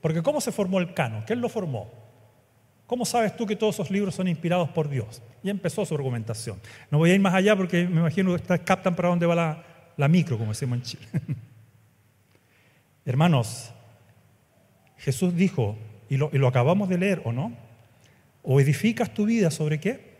Porque 0.00 0.20
¿cómo 0.20 0.40
se 0.40 0.50
formó 0.50 0.80
el 0.80 0.92
canon? 0.94 1.22
¿Quién 1.24 1.40
lo 1.40 1.48
formó? 1.48 1.88
¿Cómo 2.88 3.06
sabes 3.06 3.36
tú 3.36 3.46
que 3.46 3.54
todos 3.54 3.76
esos 3.76 3.90
libros 3.90 4.16
son 4.16 4.26
inspirados 4.26 4.68
por 4.70 4.88
Dios? 4.88 5.22
Y 5.44 5.48
empezó 5.48 5.86
su 5.86 5.94
argumentación. 5.94 6.60
No 6.90 6.98
voy 6.98 7.12
a 7.12 7.14
ir 7.14 7.20
más 7.20 7.34
allá 7.34 7.54
porque 7.54 7.86
me 7.86 8.00
imagino 8.00 8.36
que 8.36 8.58
captan 8.58 8.96
para 8.96 9.08
dónde 9.10 9.26
va 9.26 9.34
la, 9.36 9.64
la 9.96 10.08
micro, 10.08 10.36
como 10.36 10.50
decimos 10.50 10.78
en 10.78 10.82
Chile. 10.82 11.06
Hermanos, 13.04 13.72
Jesús 14.98 15.34
dijo, 15.34 15.76
y 16.08 16.16
lo, 16.16 16.30
y 16.32 16.38
lo 16.38 16.48
acabamos 16.48 16.88
de 16.88 16.98
leer, 16.98 17.22
¿o 17.24 17.32
no? 17.32 17.52
¿O 18.42 18.60
edificas 18.60 19.12
tu 19.12 19.26
vida 19.26 19.50
sobre 19.50 19.80
qué? 19.80 20.12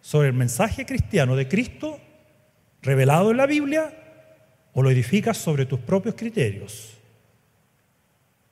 Sobre 0.00 0.28
el 0.28 0.34
mensaje 0.34 0.84
cristiano 0.84 1.36
de 1.36 1.48
Cristo 1.48 2.00
revelado 2.82 3.30
en 3.30 3.38
la 3.38 3.46
Biblia 3.46 3.92
o 4.74 4.82
lo 4.82 4.90
edificas 4.90 5.38
sobre 5.38 5.66
tus 5.66 5.80
propios 5.80 6.14
criterios. 6.14 6.98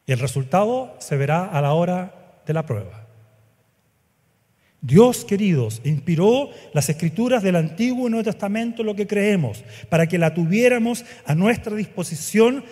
Y 0.07 0.13
el 0.13 0.19
resultado 0.19 0.97
se 0.99 1.17
verá 1.17 1.47
a 1.47 1.61
la 1.61 1.75
hora 1.75 2.41
de 2.47 2.55
la 2.55 2.65
prueba. 2.65 3.07
Dios, 4.81 5.25
queridos, 5.25 5.81
inspiró 5.85 6.51
las 6.73 6.89
escrituras 6.89 7.43
del 7.45 7.55
Antiguo 7.55 8.09
y 8.09 8.11
Nuevo 8.11 8.25
Testamento, 8.25 8.83
lo 8.83 8.97
que 8.97 9.07
creemos, 9.07 9.63
para 9.89 10.09
que 10.09 10.19
la 10.19 10.35
tuviéramos 10.35 11.05
a 11.25 11.37
nuestra 11.37 11.77
disposición 11.77 12.65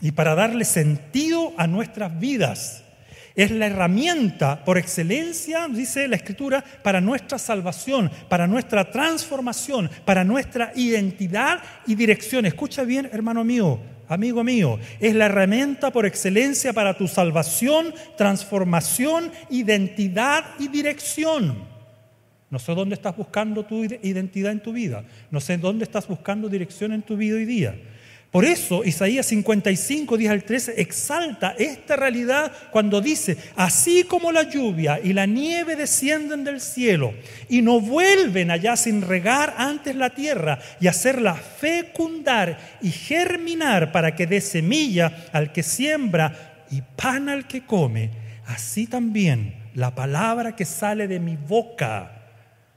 y 0.00 0.12
para 0.12 0.34
darle 0.34 0.64
sentido 0.64 1.52
a 1.56 1.66
nuestras 1.66 2.18
vidas 2.18 2.84
es 3.38 3.52
la 3.52 3.66
herramienta 3.66 4.64
por 4.64 4.78
excelencia, 4.78 5.68
dice 5.68 6.08
la 6.08 6.16
Escritura, 6.16 6.64
para 6.82 7.00
nuestra 7.00 7.38
salvación, 7.38 8.10
para 8.28 8.48
nuestra 8.48 8.90
transformación, 8.90 9.88
para 10.04 10.24
nuestra 10.24 10.72
identidad 10.74 11.62
y 11.86 11.94
dirección. 11.94 12.46
Escucha 12.46 12.82
bien, 12.82 13.08
hermano 13.12 13.44
mío, 13.44 13.78
amigo 14.08 14.42
mío, 14.42 14.80
es 14.98 15.14
la 15.14 15.26
herramienta 15.26 15.92
por 15.92 16.04
excelencia 16.04 16.72
para 16.72 16.98
tu 16.98 17.06
salvación, 17.06 17.94
transformación, 18.16 19.30
identidad 19.50 20.44
y 20.58 20.66
dirección. 20.66 21.62
No 22.50 22.58
sé 22.58 22.74
dónde 22.74 22.96
estás 22.96 23.16
buscando 23.16 23.64
tu 23.64 23.84
identidad 23.84 24.50
en 24.50 24.60
tu 24.64 24.72
vida, 24.72 25.04
no 25.30 25.38
sé 25.38 25.58
dónde 25.58 25.84
estás 25.84 26.08
buscando 26.08 26.48
dirección 26.48 26.92
en 26.92 27.02
tu 27.02 27.16
vida 27.16 27.36
hoy 27.36 27.44
día. 27.44 27.78
Por 28.30 28.44
eso 28.44 28.84
Isaías 28.84 29.24
55, 29.26 30.18
10 30.18 30.30
al 30.30 30.44
13 30.44 30.80
exalta 30.82 31.54
esta 31.58 31.96
realidad 31.96 32.52
cuando 32.70 33.00
dice, 33.00 33.38
así 33.56 34.04
como 34.04 34.32
la 34.32 34.42
lluvia 34.42 35.00
y 35.02 35.14
la 35.14 35.24
nieve 35.24 35.76
descienden 35.76 36.44
del 36.44 36.60
cielo 36.60 37.14
y 37.48 37.62
no 37.62 37.80
vuelven 37.80 38.50
allá 38.50 38.76
sin 38.76 39.00
regar 39.00 39.54
antes 39.56 39.96
la 39.96 40.10
tierra 40.10 40.58
y 40.78 40.88
hacerla 40.88 41.36
fecundar 41.36 42.78
y 42.82 42.90
germinar 42.90 43.92
para 43.92 44.14
que 44.14 44.26
dé 44.26 44.42
semilla 44.42 45.28
al 45.32 45.50
que 45.50 45.62
siembra 45.62 46.66
y 46.70 46.82
pan 46.82 47.30
al 47.30 47.46
que 47.46 47.64
come, 47.64 48.10
así 48.46 48.86
también 48.86 49.54
la 49.74 49.94
palabra 49.94 50.54
que 50.54 50.66
sale 50.66 51.08
de 51.08 51.18
mi 51.18 51.36
boca 51.36 52.18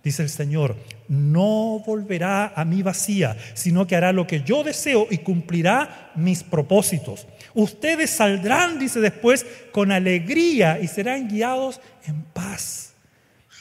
dice 0.03 0.23
el 0.23 0.29
Señor, 0.29 0.75
no 1.11 1.83
volverá 1.85 2.53
a 2.55 2.63
mí 2.63 2.81
vacía, 2.83 3.35
sino 3.53 3.85
que 3.85 3.97
hará 3.97 4.13
lo 4.13 4.25
que 4.25 4.43
yo 4.43 4.63
deseo 4.63 5.07
y 5.11 5.17
cumplirá 5.17 6.09
mis 6.15 6.41
propósitos. 6.41 7.27
Ustedes 7.53 8.11
saldrán, 8.11 8.79
dice 8.79 9.01
después, 9.01 9.45
con 9.73 9.91
alegría 9.91 10.79
y 10.79 10.87
serán 10.87 11.27
guiados 11.27 11.81
en 12.05 12.23
paz. 12.23 12.93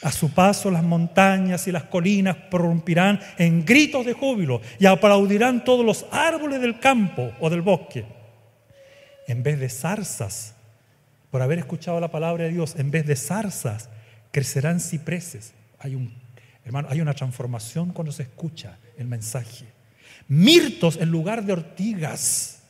A 0.01 0.13
su 0.13 0.31
paso 0.31 0.71
las 0.71 0.81
montañas 0.81 1.67
y 1.67 1.73
las 1.73 1.83
colinas 1.83 2.37
prorrumpirán 2.49 3.19
en 3.37 3.65
gritos 3.65 4.05
de 4.05 4.13
júbilo 4.13 4.61
y 4.79 4.85
aplaudirán 4.85 5.65
todos 5.65 5.85
los 5.85 6.05
árboles 6.09 6.61
del 6.61 6.79
campo 6.79 7.33
o 7.41 7.49
del 7.49 7.61
bosque. 7.61 8.05
En 9.27 9.43
vez 9.43 9.59
de 9.59 9.67
zarzas, 9.67 10.55
por 11.29 11.41
haber 11.41 11.59
escuchado 11.59 11.99
la 11.99 12.11
palabra 12.11 12.45
de 12.45 12.51
Dios, 12.51 12.75
en 12.77 12.91
vez 12.91 13.05
de 13.05 13.17
zarzas, 13.17 13.89
crecerán 14.31 14.79
cipreses. 14.79 15.53
Hay 15.79 15.95
un 15.95 16.20
Hermano, 16.63 16.87
hay 16.91 17.01
una 17.01 17.13
transformación 17.13 17.91
cuando 17.91 18.11
se 18.11 18.23
escucha 18.23 18.77
el 18.97 19.07
mensaje. 19.07 19.65
Mirtos 20.27 20.97
en 20.97 21.09
lugar 21.09 21.43
de 21.43 21.53
ortigas. 21.53 22.61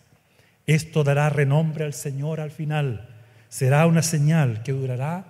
Esto 0.66 1.04
dará 1.04 1.30
renombre 1.30 1.86
al 1.86 1.94
Señor 1.94 2.40
al 2.40 2.52
final. 2.52 3.10
Será 3.50 3.86
una 3.86 4.02
señal 4.02 4.64
que 4.64 4.72
durará 4.72 5.26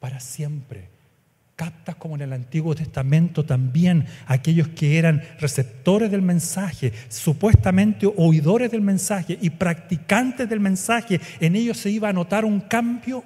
para 0.00 0.20
siempre. 0.20 0.88
Captas 1.54 1.96
como 1.96 2.14
en 2.14 2.22
el 2.22 2.32
Antiguo 2.32 2.74
Testamento 2.74 3.44
también 3.44 4.06
aquellos 4.26 4.68
que 4.68 4.98
eran 4.98 5.22
receptores 5.38 6.10
del 6.10 6.22
mensaje, 6.22 6.92
supuestamente 7.08 8.10
oidores 8.16 8.70
del 8.70 8.80
mensaje 8.80 9.38
y 9.40 9.50
practicantes 9.50 10.48
del 10.48 10.60
mensaje, 10.60 11.20
en 11.40 11.54
ellos 11.54 11.76
se 11.76 11.90
iba 11.90 12.08
a 12.08 12.12
notar 12.12 12.46
un 12.46 12.62
cambio 12.62 13.22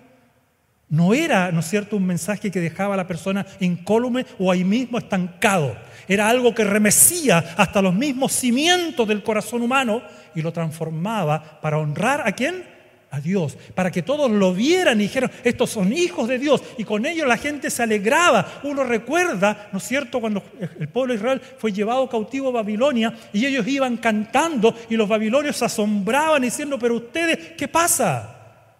no 0.88 1.14
era, 1.14 1.50
¿no 1.50 1.60
es 1.60 1.68
cierto?, 1.68 1.96
un 1.96 2.06
mensaje 2.06 2.50
que 2.50 2.60
dejaba 2.60 2.94
a 2.94 2.96
la 2.96 3.06
persona 3.06 3.44
incólume 3.60 4.24
o 4.38 4.52
ahí 4.52 4.64
mismo 4.64 4.98
estancado. 4.98 5.76
Era 6.06 6.28
algo 6.28 6.54
que 6.54 6.64
remecía 6.64 7.38
hasta 7.56 7.82
los 7.82 7.94
mismos 7.94 8.32
cimientos 8.32 9.08
del 9.08 9.22
corazón 9.22 9.62
humano 9.62 10.02
y 10.34 10.42
lo 10.42 10.52
transformaba 10.52 11.60
para 11.60 11.78
honrar 11.78 12.22
a 12.24 12.32
quién? 12.32 12.76
A 13.10 13.20
Dios, 13.20 13.56
para 13.74 13.90
que 13.90 14.02
todos 14.02 14.30
lo 14.30 14.52
vieran 14.52 15.00
y 15.00 15.04
dijeran, 15.04 15.30
estos 15.42 15.70
son 15.70 15.92
hijos 15.92 16.28
de 16.28 16.38
Dios, 16.38 16.62
y 16.76 16.84
con 16.84 17.06
ellos 17.06 17.26
la 17.26 17.36
gente 17.36 17.70
se 17.70 17.82
alegraba. 17.82 18.60
Uno 18.64 18.84
recuerda, 18.84 19.68
¿no 19.72 19.78
es 19.78 19.84
cierto?, 19.84 20.20
cuando 20.20 20.42
el 20.78 20.88
pueblo 20.88 21.14
de 21.14 21.18
Israel 21.18 21.40
fue 21.58 21.72
llevado 21.72 22.08
cautivo 22.08 22.48
a 22.48 22.52
Babilonia 22.52 23.12
y 23.32 23.44
ellos 23.46 23.66
iban 23.66 23.96
cantando 23.96 24.74
y 24.90 24.96
los 24.96 25.08
babilonios 25.08 25.56
se 25.56 25.64
asombraban 25.64 26.42
diciendo, 26.42 26.78
pero 26.78 26.96
ustedes, 26.96 27.52
¿qué 27.56 27.66
pasa? 27.66 28.35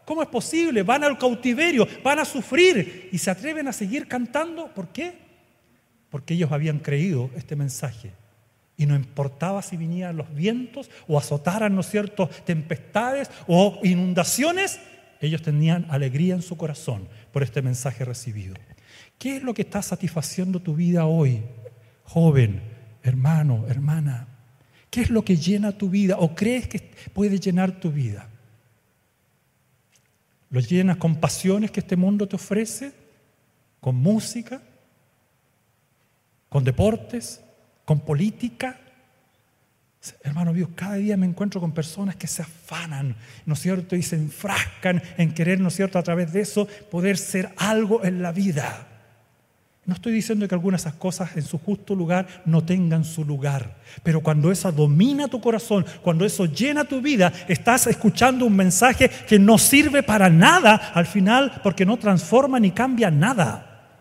¿Cómo 0.06 0.22
es 0.22 0.28
posible? 0.28 0.84
Van 0.84 1.02
al 1.02 1.18
cautiverio, 1.18 1.86
van 2.02 2.20
a 2.20 2.24
sufrir 2.24 3.10
y 3.12 3.18
se 3.18 3.28
atreven 3.28 3.66
a 3.66 3.72
seguir 3.72 4.06
cantando. 4.06 4.72
¿Por 4.72 4.88
qué? 4.88 5.18
Porque 6.10 6.34
ellos 6.34 6.52
habían 6.52 6.78
creído 6.78 7.28
este 7.36 7.56
mensaje. 7.56 8.12
Y 8.76 8.86
no 8.86 8.94
importaba 8.94 9.62
si 9.62 9.76
vinieran 9.76 10.16
los 10.16 10.32
vientos 10.32 10.90
o 11.08 11.18
azotaran, 11.18 11.74
¿no 11.74 11.82
cierto?, 11.82 12.28
tempestades 12.44 13.30
o 13.48 13.80
inundaciones, 13.82 14.78
ellos 15.20 15.42
tenían 15.42 15.86
alegría 15.88 16.34
en 16.34 16.42
su 16.42 16.56
corazón 16.56 17.08
por 17.32 17.42
este 17.42 17.60
mensaje 17.60 18.04
recibido. 18.04 18.54
¿Qué 19.18 19.36
es 19.36 19.42
lo 19.42 19.54
que 19.54 19.62
está 19.62 19.82
satisfaciendo 19.82 20.60
tu 20.60 20.76
vida 20.76 21.06
hoy, 21.06 21.42
joven, 22.04 22.62
hermano, 23.02 23.64
hermana? 23.68 24.28
¿Qué 24.88 25.00
es 25.00 25.10
lo 25.10 25.24
que 25.24 25.36
llena 25.36 25.72
tu 25.72 25.90
vida 25.90 26.16
o 26.18 26.36
crees 26.36 26.68
que 26.68 26.92
puede 27.12 27.40
llenar 27.40 27.80
tu 27.80 27.90
vida? 27.90 28.28
¿Lo 30.50 30.60
llenas 30.60 30.96
con 30.96 31.16
pasiones 31.16 31.70
que 31.70 31.80
este 31.80 31.96
mundo 31.96 32.28
te 32.28 32.36
ofrece? 32.36 32.92
¿Con 33.80 33.96
música? 33.96 34.62
¿Con 36.48 36.64
deportes? 36.64 37.40
¿Con 37.84 38.00
política? 38.00 38.80
Hermano 40.22 40.52
mío, 40.52 40.70
cada 40.74 40.94
día 40.94 41.16
me 41.16 41.26
encuentro 41.26 41.60
con 41.60 41.72
personas 41.72 42.14
que 42.16 42.28
se 42.28 42.42
afanan, 42.42 43.16
¿no 43.44 43.54
es 43.54 43.60
cierto? 43.60 43.96
Y 43.96 44.02
se 44.02 44.16
enfrascan 44.16 45.02
en 45.16 45.34
querer, 45.34 45.58
¿no 45.58 45.68
es 45.68 45.74
cierto?, 45.74 45.98
a 45.98 46.02
través 46.02 46.32
de 46.32 46.42
eso 46.42 46.68
poder 46.90 47.18
ser 47.18 47.52
algo 47.56 48.04
en 48.04 48.22
la 48.22 48.30
vida. 48.30 48.95
No 49.86 49.94
estoy 49.94 50.12
diciendo 50.12 50.48
que 50.48 50.54
algunas 50.54 50.82
de 50.82 50.88
esas 50.88 50.98
cosas 50.98 51.36
en 51.36 51.42
su 51.42 51.58
justo 51.58 51.94
lugar 51.94 52.26
no 52.44 52.64
tengan 52.64 53.04
su 53.04 53.24
lugar, 53.24 53.76
pero 54.02 54.20
cuando 54.20 54.50
eso 54.50 54.70
domina 54.72 55.28
tu 55.28 55.40
corazón, 55.40 55.86
cuando 56.02 56.24
eso 56.24 56.44
llena 56.46 56.84
tu 56.84 57.00
vida, 57.00 57.32
estás 57.46 57.86
escuchando 57.86 58.46
un 58.46 58.56
mensaje 58.56 59.08
que 59.08 59.38
no 59.38 59.58
sirve 59.58 60.02
para 60.02 60.28
nada 60.28 60.74
al 60.74 61.06
final 61.06 61.60
porque 61.62 61.86
no 61.86 61.98
transforma 61.98 62.58
ni 62.58 62.72
cambia 62.72 63.12
nada. 63.12 63.94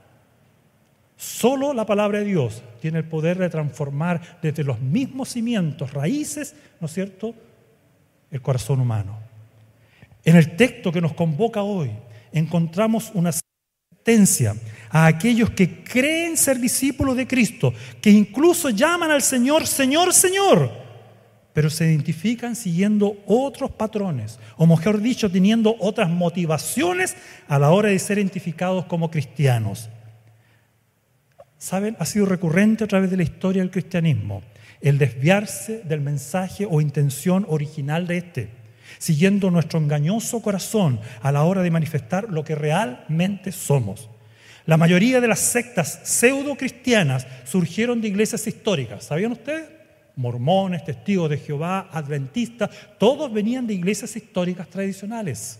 Solo 1.18 1.72
la 1.72 1.86
palabra 1.86 2.20
de 2.20 2.26
Dios 2.26 2.64
tiene 2.82 2.98
el 2.98 3.06
poder 3.06 3.38
de 3.38 3.50
transformar 3.50 4.40
desde 4.42 4.64
los 4.64 4.82
mismos 4.82 5.30
cimientos, 5.30 5.94
raíces, 5.94 6.56
¿no 6.80 6.88
es 6.88 6.94
cierto?, 6.94 7.36
el 8.32 8.42
corazón 8.42 8.80
humano. 8.80 9.20
En 10.24 10.36
el 10.36 10.56
texto 10.56 10.92
que 10.92 11.00
nos 11.00 11.14
convoca 11.14 11.62
hoy 11.62 11.92
encontramos 12.32 13.12
una 13.14 13.32
a 14.90 15.08
aquellos 15.08 15.50
que 15.50 15.84
creen 15.84 16.38
ser 16.38 16.60
discípulos 16.60 17.16
de 17.18 17.28
Cristo, 17.28 17.74
que 18.02 18.12
incluso 18.12 18.70
llaman 18.70 19.12
al 19.12 19.22
Señor, 19.22 19.66
Señor, 19.66 20.14
Señor, 20.14 20.72
pero 21.54 21.70
se 21.70 21.86
identifican 21.86 22.56
siguiendo 22.56 23.18
otros 23.26 23.72
patrones, 23.72 24.40
o 24.58 24.68
mejor 24.68 25.02
dicho, 25.02 25.32
teniendo 25.32 25.76
otras 25.80 26.10
motivaciones 26.10 27.16
a 27.48 27.58
la 27.58 27.72
hora 27.72 27.90
de 27.90 28.00
ser 28.00 28.18
identificados 28.18 28.86
como 28.86 29.10
cristianos. 29.10 29.90
¿Saben? 31.58 31.96
Ha 32.00 32.06
sido 32.06 32.26
recurrente 32.26 32.84
a 32.84 32.88
través 32.88 33.10
de 33.10 33.18
la 33.18 33.24
historia 33.24 33.62
del 33.62 33.72
cristianismo 33.72 34.44
el 34.82 35.00
desviarse 35.00 35.82
del 35.84 36.02
mensaje 36.02 36.68
o 36.70 36.80
intención 36.80 37.46
original 37.50 38.06
de 38.06 38.18
este, 38.18 38.50
siguiendo 38.98 39.52
nuestro 39.52 39.80
engañoso 39.80 40.42
corazón 40.42 41.00
a 41.22 41.32
la 41.32 41.44
hora 41.44 41.62
de 41.62 41.72
manifestar 41.72 42.30
lo 42.30 42.44
que 42.44 42.56
realmente 42.56 43.52
somos. 43.52 44.10
La 44.66 44.78
mayoría 44.78 45.22
de 45.22 45.28
las 45.28 45.40
sectas 45.40 46.00
pseudo 46.04 46.56
cristianas 46.56 47.28
surgieron 47.46 48.02
de 48.02 48.08
iglesias 48.08 48.48
históricas. 48.48 49.06
¿Sabían 49.06 49.34
ustedes? 49.34 49.70
Mormones, 50.16 50.84
testigos 50.84 51.30
de 51.30 51.38
Jehová, 51.38 51.90
adventistas, 51.92 52.70
todos 52.98 53.32
venían 53.32 53.68
de 53.68 53.74
iglesias 53.74 54.16
históricas 54.16 54.68
tradicionales. 54.70 55.60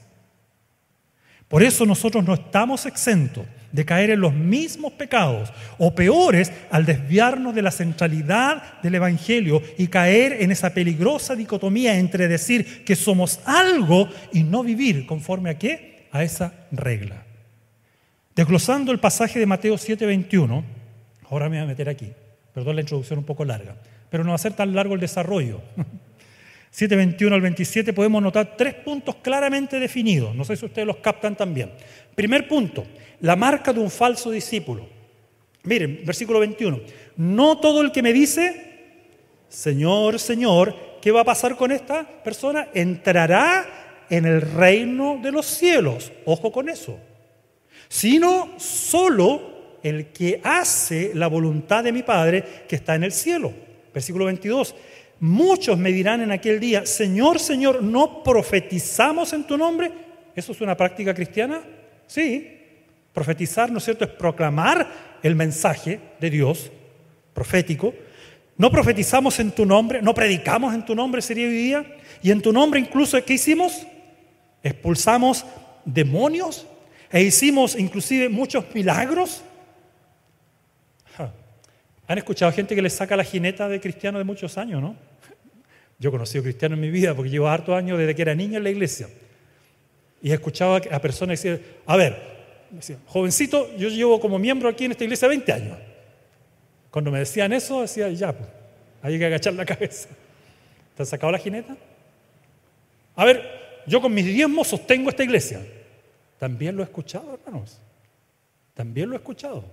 Por 1.48 1.62
eso 1.62 1.86
nosotros 1.86 2.24
no 2.26 2.34
estamos 2.34 2.86
exentos 2.86 3.46
de 3.76 3.84
caer 3.84 4.10
en 4.12 4.22
los 4.22 4.34
mismos 4.34 4.94
pecados 4.94 5.52
o 5.78 5.94
peores 5.94 6.50
al 6.72 6.86
desviarnos 6.86 7.54
de 7.54 7.62
la 7.62 7.72
centralidad 7.72 8.82
del 8.82 8.96
Evangelio 8.96 9.62
y 9.78 9.88
caer 9.88 10.42
en 10.42 10.52
esa 10.52 10.74
peligrosa 10.74 11.36
dicotomía 11.36 11.98
entre 11.98 12.30
decir 12.30 12.86
que 12.86 12.96
somos 12.96 13.42
algo 13.44 14.08
y 14.32 14.44
no 14.44 14.64
vivir 14.64 15.06
conforme 15.06 15.50
a 15.50 15.58
qué? 15.58 16.08
A 16.14 16.24
esa 16.24 16.54
regla. 16.72 17.26
Desglosando 18.34 18.94
el 18.94 19.00
pasaje 19.00 19.40
de 19.40 19.46
Mateo 19.46 19.76
7:21, 19.76 20.64
ahora 21.30 21.50
me 21.50 21.58
voy 21.58 21.66
a 21.66 21.68
meter 21.68 21.90
aquí, 21.90 22.14
perdón 22.54 22.76
la 22.76 22.82
introducción 22.82 23.20
un 23.20 23.26
poco 23.26 23.44
larga, 23.44 23.76
pero 24.10 24.24
no 24.24 24.30
va 24.30 24.36
a 24.36 24.40
ser 24.40 24.54
tan 24.54 24.74
largo 24.74 24.94
el 24.94 25.02
desarrollo. 25.02 25.60
7:21 26.76 27.34
al 27.34 27.42
27 27.42 27.94
podemos 27.94 28.22
notar 28.22 28.56
tres 28.58 28.74
puntos 28.74 29.16
claramente 29.16 29.80
definidos, 29.80 30.36
no 30.36 30.44
sé 30.46 30.56
si 30.56 30.66
ustedes 30.66 30.86
los 30.86 30.98
captan 30.98 31.36
también. 31.36 31.72
Primer 32.16 32.48
punto, 32.48 32.86
la 33.22 33.36
marca 33.36 33.74
de 33.74 33.80
un 33.80 33.92
falso 33.92 34.32
discípulo. 34.32 34.88
Miren, 35.64 36.02
versículo 36.06 36.40
21, 36.40 36.80
no 37.18 37.60
todo 37.60 37.82
el 37.82 37.92
que 37.92 38.04
me 38.04 38.14
dice, 38.14 39.04
Señor, 39.50 40.20
Señor, 40.20 40.76
¿qué 41.02 41.12
va 41.12 41.22
a 41.22 41.26
pasar 41.26 41.56
con 41.56 41.72
esta 41.72 42.08
persona? 42.24 42.70
Entrará 42.74 44.06
en 44.10 44.26
el 44.26 44.42
reino 44.42 45.20
de 45.22 45.32
los 45.32 45.46
cielos. 45.46 46.12
Ojo 46.26 46.52
con 46.52 46.70
eso 46.70 46.98
sino 47.88 48.56
solo 48.58 49.78
el 49.84 50.08
que 50.08 50.42
hace 50.44 51.12
la 51.14 51.28
voluntad 51.28 51.84
de 51.84 51.92
mi 51.92 52.04
Padre 52.04 52.44
que 52.68 52.76
está 52.76 52.96
en 52.96 53.04
el 53.04 53.12
cielo. 53.12 53.54
Versículo 53.94 54.26
22. 54.26 54.76
Muchos 55.20 55.78
me 55.78 55.92
dirán 55.92 56.22
en 56.22 56.32
aquel 56.32 56.60
día, 56.60 56.86
Señor, 56.86 57.40
Señor, 57.40 57.82
¿no 57.82 58.24
profetizamos 58.24 59.32
en 59.34 59.46
tu 59.46 59.58
nombre? 59.58 59.92
¿Eso 60.36 60.52
es 60.52 60.62
una 60.62 60.76
práctica 60.76 61.14
cristiana? 61.14 61.62
Sí. 62.08 62.52
Profetizar, 63.14 63.72
¿no 63.72 63.78
es 63.78 63.86
cierto?, 63.86 64.06
es 64.06 64.12
proclamar 64.12 65.18
el 65.24 65.36
mensaje 65.36 66.00
de 66.20 66.30
Dios 66.30 66.72
profético. 67.34 67.94
No 68.58 68.72
profetizamos 68.72 69.40
en 69.40 69.52
tu 69.52 69.66
nombre, 69.66 70.02
no 70.02 70.14
predicamos 70.14 70.74
en 70.74 70.86
tu 70.86 70.96
nombre, 70.96 71.22
sería 71.22 71.48
hoy 71.48 71.54
día. 71.54 71.98
Y 72.22 72.32
en 72.32 72.42
tu 72.42 72.54
nombre 72.54 72.80
incluso, 72.80 73.24
¿qué 73.24 73.34
hicimos? 73.34 73.86
Expulsamos 74.64 75.46
demonios 75.84 76.66
e 77.12 77.22
hicimos 77.22 77.76
inclusive 77.76 78.30
muchos 78.30 78.66
milagros. 78.74 79.44
¿Han 82.08 82.18
escuchado 82.18 82.52
gente 82.52 82.76
que 82.76 82.82
le 82.82 82.90
saca 82.90 83.16
la 83.16 83.24
jineta 83.24 83.68
de 83.68 83.80
cristiano 83.80 84.18
de 84.18 84.24
muchos 84.24 84.58
años, 84.58 84.82
no? 84.82 84.96
Yo 85.98 86.10
he 86.10 86.12
conocido 86.12 86.44
cristianos 86.44 86.78
en 86.78 86.82
mi 86.82 86.92
vida 86.92 87.16
porque 87.16 87.32
llevo 87.32 87.48
hartos 87.48 87.76
años 87.76 87.98
desde 87.98 88.14
que 88.14 88.22
era 88.22 88.36
niño 88.36 88.58
en 88.58 88.64
la 88.64 88.70
iglesia. 88.70 89.08
Y 90.26 90.32
he 90.32 90.34
escuchado 90.34 90.82
a 90.90 91.00
personas 91.00 91.40
decir, 91.40 91.64
a 91.86 91.96
ver, 91.96 92.20
jovencito, 93.06 93.78
yo 93.78 93.90
llevo 93.90 94.20
como 94.20 94.40
miembro 94.40 94.68
aquí 94.68 94.86
en 94.86 94.92
esta 94.92 95.04
iglesia 95.04 95.28
20 95.28 95.54
años. 95.54 95.78
Cuando 96.90 97.12
me 97.12 97.20
decían 97.20 97.54
eso, 97.54 97.82
decía, 97.82 98.10
ya, 98.10 98.34
pues, 98.34 98.50
hay 99.04 99.20
que 99.20 99.26
agachar 99.28 99.54
la 99.54 99.64
cabeza. 99.64 100.10
¿Te 100.96 101.04
han 101.04 101.06
sacado 101.06 101.32
la 101.32 101.38
jineta? 101.38 101.78
A 103.16 103.24
ver, 103.24 103.84
yo 103.86 104.02
con 104.02 104.16
mis 104.16 104.26
diezmos 104.26 104.68
sostengo 104.68 105.12
esta 105.12 105.24
iglesia. 105.24 105.62
También 106.40 106.76
lo 106.76 106.82
he 106.82 106.86
escuchado, 106.86 107.36
hermanos. 107.36 107.80
También 108.74 109.10
lo 109.10 109.16
he 109.16 109.18
escuchado. 109.18 109.64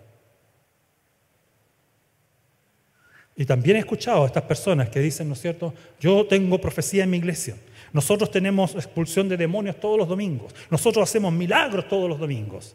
Y 3.36 3.46
también 3.46 3.76
he 3.76 3.80
escuchado 3.80 4.24
a 4.24 4.26
estas 4.26 4.42
personas 4.42 4.90
que 4.90 5.00
dicen, 5.00 5.28
¿no 5.28 5.32
es 5.32 5.40
cierto? 5.40 5.72
Yo 5.98 6.26
tengo 6.26 6.60
profecía 6.60 7.04
en 7.04 7.10
mi 7.10 7.16
iglesia. 7.16 7.56
Nosotros 7.92 8.30
tenemos 8.30 8.74
expulsión 8.74 9.28
de 9.28 9.36
demonios 9.36 9.78
todos 9.78 9.98
los 9.98 10.08
domingos. 10.08 10.54
Nosotros 10.70 11.08
hacemos 11.08 11.32
milagros 11.32 11.88
todos 11.88 12.08
los 12.08 12.18
domingos. 12.18 12.74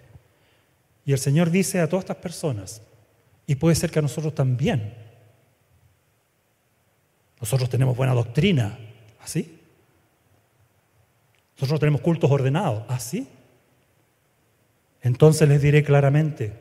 Y 1.05 1.11
el 1.11 1.17
Señor 1.19 1.49
dice 1.49 1.79
a 1.79 1.87
todas 1.87 2.03
estas 2.03 2.17
personas, 2.17 2.81
y 3.45 3.55
puede 3.55 3.75
ser 3.75 3.89
que 3.89 3.99
a 3.99 4.01
nosotros 4.01 4.35
también, 4.35 4.93
nosotros 7.39 7.69
tenemos 7.69 7.95
buena 7.95 8.13
doctrina, 8.13 8.77
¿así? 9.21 9.59
Nosotros 11.55 11.79
tenemos 11.79 12.01
cultos 12.01 12.29
ordenados, 12.29 12.83
¿así? 12.87 13.27
Entonces 15.01 15.47
les 15.47 15.61
diré 15.61 15.83
claramente, 15.83 16.53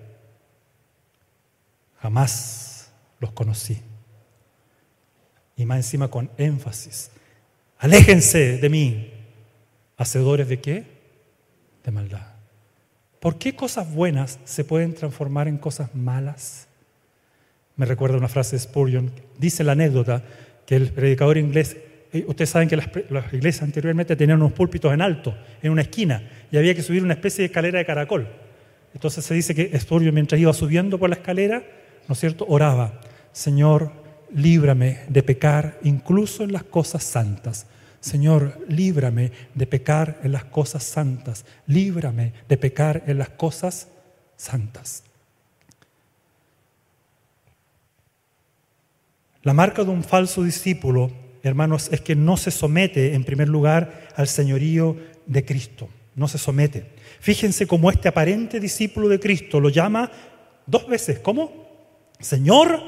jamás 2.00 2.92
los 3.18 3.32
conocí. 3.32 3.82
Y 5.56 5.66
más 5.66 5.78
encima 5.78 6.08
con 6.08 6.30
énfasis, 6.36 7.10
aléjense 7.78 8.58
de 8.58 8.68
mí, 8.68 9.10
hacedores 9.96 10.48
de 10.48 10.60
qué? 10.60 10.84
De 11.84 11.90
maldad. 11.90 12.26
¿Por 13.20 13.38
qué 13.38 13.54
cosas 13.56 13.92
buenas 13.92 14.38
se 14.44 14.64
pueden 14.64 14.94
transformar 14.94 15.48
en 15.48 15.58
cosas 15.58 15.94
malas? 15.94 16.68
Me 17.76 17.86
recuerda 17.86 18.16
una 18.16 18.28
frase 18.28 18.56
de 18.56 18.60
Spurgeon. 18.60 19.10
Dice 19.38 19.64
la 19.64 19.72
anécdota 19.72 20.22
que 20.64 20.76
el 20.76 20.90
predicador 20.92 21.38
inglés 21.38 21.76
eh, 22.16 22.24
ustedes 22.26 22.50
saben 22.50 22.68
que 22.68 22.76
las, 22.76 22.88
iglesias 23.32 23.62
anteriormente 23.62 24.16
tenían 24.16 24.40
unos 24.40 24.52
púlpitos 24.52 24.92
en 24.92 25.02
alto, 25.02 25.36
en 25.62 25.72
una 25.72 25.82
esquina, 25.82 26.22
y 26.50 26.56
había 26.56 26.74
que 26.74 26.82
subir 26.82 27.02
una 27.02 27.14
especie 27.14 27.42
de 27.42 27.46
escalera 27.46 27.78
de 27.78 27.84
caracol. 27.84 28.28
Entonces 28.94 29.24
se 29.24 29.34
dice 29.34 29.54
que 29.54 29.70
Estorio, 29.72 30.12
mientras 30.12 30.40
iba 30.40 30.52
subiendo 30.52 30.98
por 30.98 31.10
la 31.10 31.16
escalera, 31.16 31.62
¿no 32.08 32.12
es 32.12 32.20
cierto?, 32.20 32.46
oraba, 32.48 33.00
Señor, 33.32 33.92
líbrame 34.36 35.00
de 35.08 35.22
pecar 35.24 35.80
incluso 35.82 36.44
en 36.44 36.52
las 36.52 36.62
cosas 36.62 37.02
santas. 37.02 37.66
Señor, 38.00 38.64
líbrame 38.68 39.32
de 39.54 39.66
pecar 39.66 40.20
en 40.22 40.30
las 40.30 40.44
cosas 40.44 40.84
santas. 40.84 41.44
Líbrame 41.66 42.32
de 42.48 42.56
pecar 42.56 43.02
en 43.08 43.18
las 43.18 43.30
cosas 43.30 43.88
santas. 44.36 45.02
La 49.42 49.52
marca 49.52 49.82
de 49.82 49.90
un 49.90 50.04
falso 50.04 50.44
discípulo 50.44 51.10
hermanos, 51.48 51.88
es 51.92 52.00
que 52.00 52.16
no 52.16 52.36
se 52.36 52.50
somete 52.50 53.14
en 53.14 53.24
primer 53.24 53.48
lugar 53.48 54.08
al 54.16 54.28
señorío 54.28 54.96
de 55.26 55.44
Cristo. 55.44 55.88
No 56.14 56.28
se 56.28 56.38
somete. 56.38 56.94
Fíjense 57.20 57.66
cómo 57.66 57.90
este 57.90 58.08
aparente 58.08 58.60
discípulo 58.60 59.08
de 59.08 59.20
Cristo 59.20 59.60
lo 59.60 59.68
llama 59.68 60.10
dos 60.66 60.88
veces. 60.88 61.18
¿Cómo? 61.20 61.66
Señor, 62.18 62.80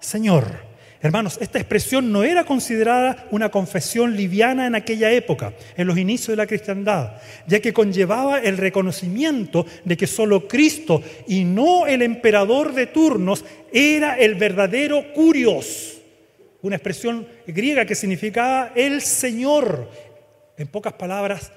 Señor. 0.00 0.69
Hermanos, 1.02 1.38
esta 1.40 1.58
expresión 1.58 2.12
no 2.12 2.24
era 2.24 2.44
considerada 2.44 3.26
una 3.30 3.48
confesión 3.50 4.16
liviana 4.16 4.66
en 4.66 4.74
aquella 4.74 5.10
época, 5.10 5.54
en 5.76 5.86
los 5.86 5.96
inicios 5.96 6.28
de 6.28 6.36
la 6.36 6.46
cristiandad, 6.46 7.16
ya 7.46 7.60
que 7.60 7.72
conllevaba 7.72 8.38
el 8.38 8.58
reconocimiento 8.58 9.64
de 9.84 9.96
que 9.96 10.06
solo 10.06 10.46
Cristo 10.46 11.02
y 11.26 11.44
no 11.44 11.86
el 11.86 12.02
emperador 12.02 12.74
de 12.74 12.86
turnos 12.86 13.44
era 13.72 14.18
el 14.18 14.34
verdadero 14.34 15.12
curios 15.14 16.00
una 16.62 16.76
expresión 16.76 17.26
griega 17.46 17.84
que 17.84 17.94
significaba 17.94 18.72
el 18.74 19.00
Señor. 19.00 19.88
En 20.56 20.68
pocas 20.68 20.92
palabras, 20.94 21.52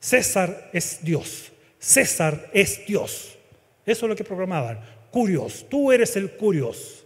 César 0.00 0.70
es 0.72 1.00
Dios. 1.02 1.52
César 1.78 2.48
es 2.52 2.86
Dios. 2.86 3.36
Eso 3.84 4.06
es 4.06 4.10
lo 4.10 4.16
que 4.16 4.24
programaban. 4.24 4.80
Curios, 5.10 5.66
tú 5.68 5.92
eres 5.92 6.16
el 6.16 6.30
curios. 6.32 7.03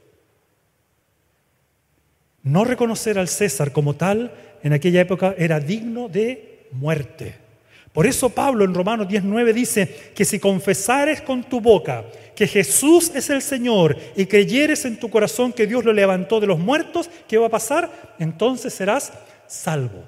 No 2.43 2.65
reconocer 2.65 3.19
al 3.19 3.29
César 3.29 3.73
como 3.73 3.95
tal 3.95 4.33
en 4.63 4.73
aquella 4.73 5.01
época 5.01 5.35
era 5.39 5.61
digno 5.61 6.09
de 6.09 6.67
muerte. 6.73 7.49
Por 7.93 8.07
eso 8.07 8.31
Pablo 8.31 8.65
en 8.65 8.75
Romanos 8.75 9.09
19 9.09 9.53
dice 9.53 10.13
que 10.15 10.25
si 10.25 10.39
confesares 10.39 11.21
con 11.21 11.45
tu 11.45 11.61
boca 11.61 12.05
que 12.37 12.47
Jesús 12.47 13.11
es 13.15 13.31
el 13.31 13.43
Señor 13.43 13.97
y 14.15 14.27
creyeres 14.27 14.85
en 14.85 15.01
tu 15.01 15.11
corazón 15.11 15.53
que 15.53 15.67
Dios 15.67 15.85
lo 15.85 15.93
levantó 15.93 16.39
de 16.39 16.47
los 16.47 16.59
muertos, 16.59 17.11
¿qué 17.27 17.39
va 17.39 17.47
a 17.47 17.51
pasar? 17.51 18.15
Entonces 18.19 18.73
serás 18.73 19.13
salvo. 19.49 20.05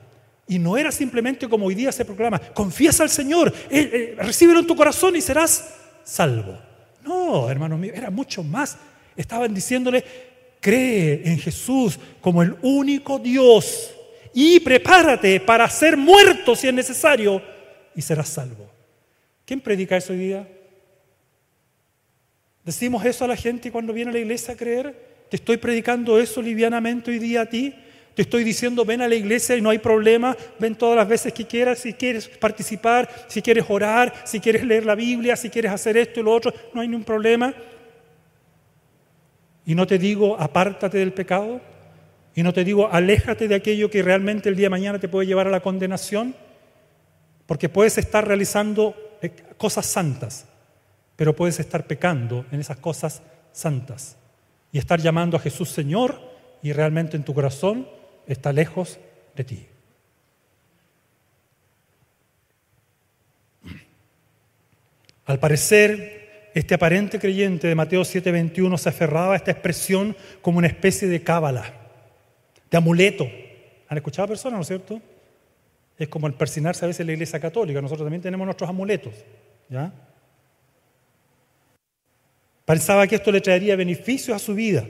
Y 0.47 0.59
no 0.59 0.77
era 0.77 0.93
simplemente 0.93 1.49
como 1.49 1.67
hoy 1.67 1.75
día 1.75 1.91
se 1.91 2.05
proclama, 2.05 2.39
confiesa 2.39 3.03
al 3.03 3.11
Señor, 3.11 3.53
eh, 3.71 4.15
eh, 4.19 4.23
recíbelo 4.23 4.61
en 4.61 4.67
tu 4.67 4.77
corazón 4.77 5.17
y 5.17 5.21
serás 5.21 5.75
salvo. 6.05 6.59
No, 7.03 7.51
hermano 7.51 7.77
mío, 7.79 7.93
era 7.95 8.11
mucho 8.11 8.45
más. 8.45 8.77
Estaban 9.17 9.53
diciéndole, 9.53 10.05
cree 10.61 11.23
en 11.25 11.39
Jesús 11.39 11.99
como 12.21 12.43
el 12.43 12.57
único 12.63 13.19
Dios 13.19 13.91
y 14.33 14.61
prepárate 14.61 15.41
para 15.41 15.69
ser 15.69 15.97
muerto 15.97 16.55
si 16.55 16.69
es 16.69 16.75
necesario 16.75 17.43
y 17.95 18.03
serás 18.03 18.29
salvo. 18.29 18.71
¿Quién 19.45 19.61
predica 19.61 19.97
eso 19.97 20.13
hoy 20.13 20.19
día? 20.21 20.49
¿Decimos 22.65 23.05
eso 23.05 23.25
a 23.25 23.29
la 23.29 23.37
gente 23.37 23.73
cuando 23.73 23.93
viene 23.93 24.11
a 24.11 24.15
la 24.15 24.21
iglesia 24.21 24.55
a 24.55 24.57
creer? 24.57 25.27
¿Te 25.29 25.37
estoy 25.37 25.57
predicando 25.57 26.21
eso 26.21 26.43
livianamente 26.43 27.11
hoy 27.11 27.19
día 27.19 27.43
a 27.43 27.47
ti? 27.47 27.75
Te 28.15 28.23
estoy 28.23 28.45
diciendo, 28.45 28.85
ven 28.85 29.01
a 29.01 29.09
la 29.09 29.15
iglesia 29.15 29.57
y 29.57 29.63
no 29.63 29.71
hay 29.71 29.79
problema, 29.79 30.37
ven 30.59 30.75
todas 30.75 30.97
las 30.97 31.09
veces 31.09 31.33
que 31.33 31.47
quieras, 31.47 31.79
si 31.79 31.95
quieres 31.95 32.29
participar, 32.29 33.09
si 33.29 33.41
quieres 33.41 33.65
orar, 33.69 34.13
si 34.25 34.41
quieres 34.41 34.65
leer 34.65 34.85
la 34.85 34.95
Biblia, 34.95 35.37
si 35.37 35.49
quieres 35.49 35.73
hacer 35.73 35.97
esto 35.97 36.21
y 36.21 36.23
lo 36.25 36.33
otro, 36.33 36.53
no 36.75 36.81
hay 36.81 36.89
ningún 36.89 37.05
problema. 37.05 37.55
Y 39.71 39.77
no 39.77 39.87
te 39.87 40.01
digo, 40.01 40.37
apártate 40.37 40.99
del 40.99 41.13
pecado, 41.13 41.61
y 42.35 42.43
no 42.43 42.53
te 42.53 42.65
digo, 42.65 42.89
aléjate 42.91 43.47
de 43.47 43.55
aquello 43.55 43.89
que 43.89 44.03
realmente 44.03 44.49
el 44.49 44.57
día 44.57 44.67
de 44.67 44.71
mañana 44.71 44.99
te 44.99 45.07
puede 45.09 45.29
llevar 45.29 45.47
a 45.47 45.51
la 45.51 45.61
condenación, 45.61 46.35
porque 47.47 47.69
puedes 47.69 47.97
estar 47.97 48.27
realizando 48.27 48.97
eh, 49.23 49.31
cosas 49.57 49.87
santas, 49.87 50.47
pero 51.15 51.37
puedes 51.37 51.61
estar 51.61 51.87
pecando 51.87 52.47
en 52.51 52.59
esas 52.59 52.79
cosas 52.79 53.23
santas 53.53 54.17
y 54.73 54.79
estar 54.79 54.99
llamando 55.01 55.37
a 55.37 55.41
Jesús 55.41 55.69
Señor 55.69 56.21
y 56.65 56.73
realmente 56.73 57.17
en 57.17 57.23
tu 57.23 57.33
corazón 57.33 57.87
está 58.27 58.53
lejos 58.53 58.99
de 59.37 59.45
ti. 59.45 59.67
Al 65.27 65.39
parecer, 65.39 66.20
este 66.55 66.75
aparente 66.75 67.19
creyente 67.19 67.69
de 67.69 67.75
Mateo 67.75 68.03
7:21 68.03 68.77
se 68.79 68.89
aferraba 68.89 69.35
a 69.35 69.37
esta 69.37 69.51
expresión 69.51 70.17
como 70.43 70.59
una 70.59 70.67
especie 70.67 71.09
de 71.09 71.23
cábala 71.23 71.81
de 72.71 72.79
amuleto. 72.79 73.29
¿Han 73.89 73.99
escuchado 73.99 74.25
a 74.27 74.29
personas, 74.29 74.57
no 74.57 74.63
es 74.63 74.69
cierto? 74.69 75.01
Es 75.99 76.09
como 76.09 76.27
el 76.27 76.35
persinarse 76.35 76.85
a 76.85 76.89
veces 76.89 77.01
en 77.01 77.09
la 77.09 77.13
iglesia 77.13 77.41
católica. 77.41 77.83
Nosotros 77.83 78.07
también 78.07 78.23
tenemos 78.23 78.45
nuestros 78.45 78.71
amuletos. 78.71 79.13
¿ya? 79.69 79.93
Pensaba 82.65 83.07
que 83.07 83.17
esto 83.17 83.33
le 83.33 83.41
traería 83.41 83.77
beneficios 83.77 84.35
a 84.35 84.39
su 84.39 84.55
vida. 84.55 84.87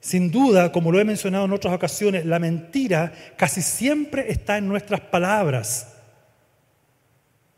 Sin 0.00 0.30
duda, 0.30 0.70
como 0.70 0.92
lo 0.92 1.00
he 1.00 1.04
mencionado 1.04 1.46
en 1.46 1.52
otras 1.52 1.74
ocasiones, 1.74 2.26
la 2.26 2.38
mentira 2.38 3.12
casi 3.36 3.62
siempre 3.62 4.30
está 4.30 4.58
en 4.58 4.68
nuestras 4.68 5.00
palabras, 5.00 5.95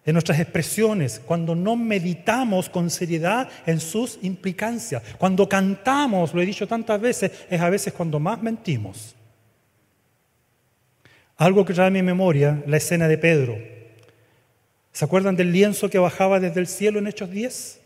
en 0.09 0.15
nuestras 0.15 0.41
expresiones, 0.41 1.21
cuando 1.23 1.55
no 1.55 1.77
meditamos 1.77 2.71
con 2.71 2.89
seriedad 2.89 3.47
en 3.67 3.79
sus 3.79 4.19
implicancias. 4.23 5.03
Cuando 5.19 5.47
cantamos, 5.47 6.33
lo 6.33 6.41
he 6.41 6.47
dicho 6.47 6.67
tantas 6.67 6.99
veces, 6.99 7.31
es 7.51 7.61
a 7.61 7.69
veces 7.69 7.93
cuando 7.93 8.19
más 8.19 8.41
mentimos. 8.41 9.15
Algo 11.37 11.63
que 11.63 11.75
trae 11.75 11.89
a 11.89 11.91
mi 11.91 12.03
memoria 12.03 12.63
la 12.67 12.79
escena 12.79 13.07
de 13.07 13.19
Pedro. 13.19 13.59
¿Se 14.93 15.05
acuerdan 15.05 15.37
del 15.37 15.53
lienzo 15.53 15.91
que 15.91 15.99
bajaba 15.99 16.41
desde 16.41 16.61
el 16.61 16.69
cielo 16.69 16.99
en 16.99 17.07
Hechos 17.07 17.31
10? 17.31 17.79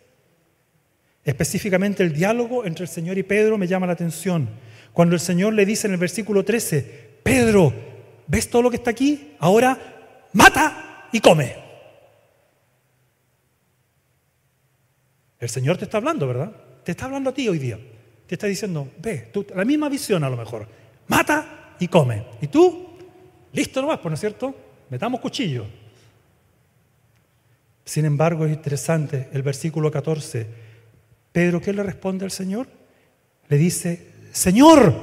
Específicamente 1.25 2.05
el 2.05 2.13
diálogo 2.13 2.65
entre 2.65 2.85
el 2.85 2.89
Señor 2.89 3.19
y 3.19 3.25
Pedro 3.25 3.59
me 3.59 3.67
llama 3.67 3.89
la 3.89 3.95
atención. 3.95 4.49
Cuando 4.93 5.17
el 5.17 5.21
Señor 5.21 5.55
le 5.55 5.67
dice 5.67 5.89
en 5.89 5.95
el 5.95 5.99
versículo 5.99 6.45
13, 6.45 7.19
Pedro, 7.25 7.73
¿ves 8.29 8.49
todo 8.49 8.63
lo 8.63 8.71
que 8.71 8.77
está 8.77 8.93
aquí? 8.93 9.33
Ahora 9.41 9.77
mata 10.33 11.09
y 11.11 11.19
come. 11.19 11.72
El 15.43 15.49
Señor 15.49 15.77
te 15.77 15.87
está 15.87 15.99
hablando, 15.99 16.29
¿verdad? 16.29 16.53
Te 16.85 16.93
está 16.93 17.07
hablando 17.07 17.31
a 17.31 17.35
ti 17.35 17.49
hoy 17.49 17.59
día. 17.59 17.77
Te 18.29 18.37
está 18.37 18.47
diciendo, 18.47 18.93
ve, 18.99 19.33
la 19.57 19.65
misma 19.65 19.89
visión 19.89 20.23
a 20.23 20.31
lo 20.31 20.37
mejor. 20.37 20.69
Mata 21.09 21.75
y 21.81 21.89
come. 21.89 22.25
¿Y 22.41 22.47
tú? 22.47 22.91
Listo 23.53 23.83
nomás, 23.83 23.99
pues, 23.99 24.11
¿no 24.11 24.15
es 24.15 24.21
cierto? 24.21 24.55
Metamos 24.89 25.19
cuchillo. 25.19 25.67
Sin 27.85 28.05
embargo, 28.05 28.47
es 28.47 28.53
interesante 28.53 29.31
el 29.33 29.43
versículo 29.43 29.91
14. 29.91 30.47
Pedro, 31.33 31.61
¿qué 31.61 31.73
le 31.73 31.83
responde 31.83 32.25
al 32.25 32.31
Señor? 32.31 32.69
Le 33.49 33.57
dice, 33.57 34.13
Señor, 34.31 34.95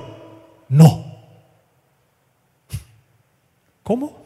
no. 0.69 1.19
¿Cómo? 3.83 4.25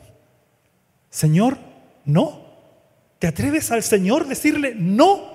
Señor, 1.10 1.58
no. 2.06 2.45
¿Te 3.17 3.26
atreves 3.26 3.71
al 3.71 3.82
Señor 3.82 4.28
decirle 4.28 4.76
no? 4.76 5.32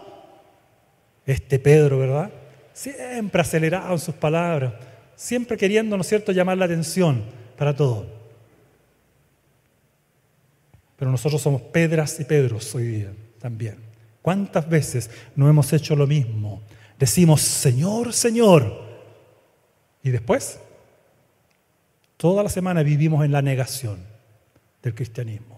Este 1.29 1.59
Pedro, 1.59 1.99
¿verdad? 1.99 2.31
Siempre 2.73 3.43
acelerado 3.43 3.93
en 3.93 3.99
sus 3.99 4.15
palabras, 4.15 4.73
siempre 5.15 5.59
queriendo, 5.59 5.95
¿no 5.95 6.01
es 6.01 6.09
cierto?, 6.09 6.33
llamar 6.33 6.57
la 6.57 6.65
atención 6.65 7.23
para 7.59 7.77
todo. 7.77 8.07
Pero 10.97 11.11
nosotros 11.11 11.43
somos 11.43 11.61
Pedras 11.61 12.19
y 12.19 12.25
Pedros 12.25 12.75
hoy 12.75 12.85
día 12.85 13.13
también. 13.39 13.77
¿Cuántas 14.23 14.67
veces 14.67 15.11
no 15.37 15.51
hemos 15.51 15.71
hecho 15.75 15.95
lo 15.95 16.07
mismo? 16.07 16.63
Decimos, 16.99 17.43
Señor, 17.43 18.15
Señor. 18.15 18.89
Y 20.03 20.09
después, 20.09 20.59
toda 22.17 22.43
la 22.43 22.49
semana 22.49 22.83
vivimos 22.83 23.23
en 23.23 23.33
la 23.33 23.43
negación 23.43 23.99
del 24.83 24.95
cristianismo. 24.95 25.58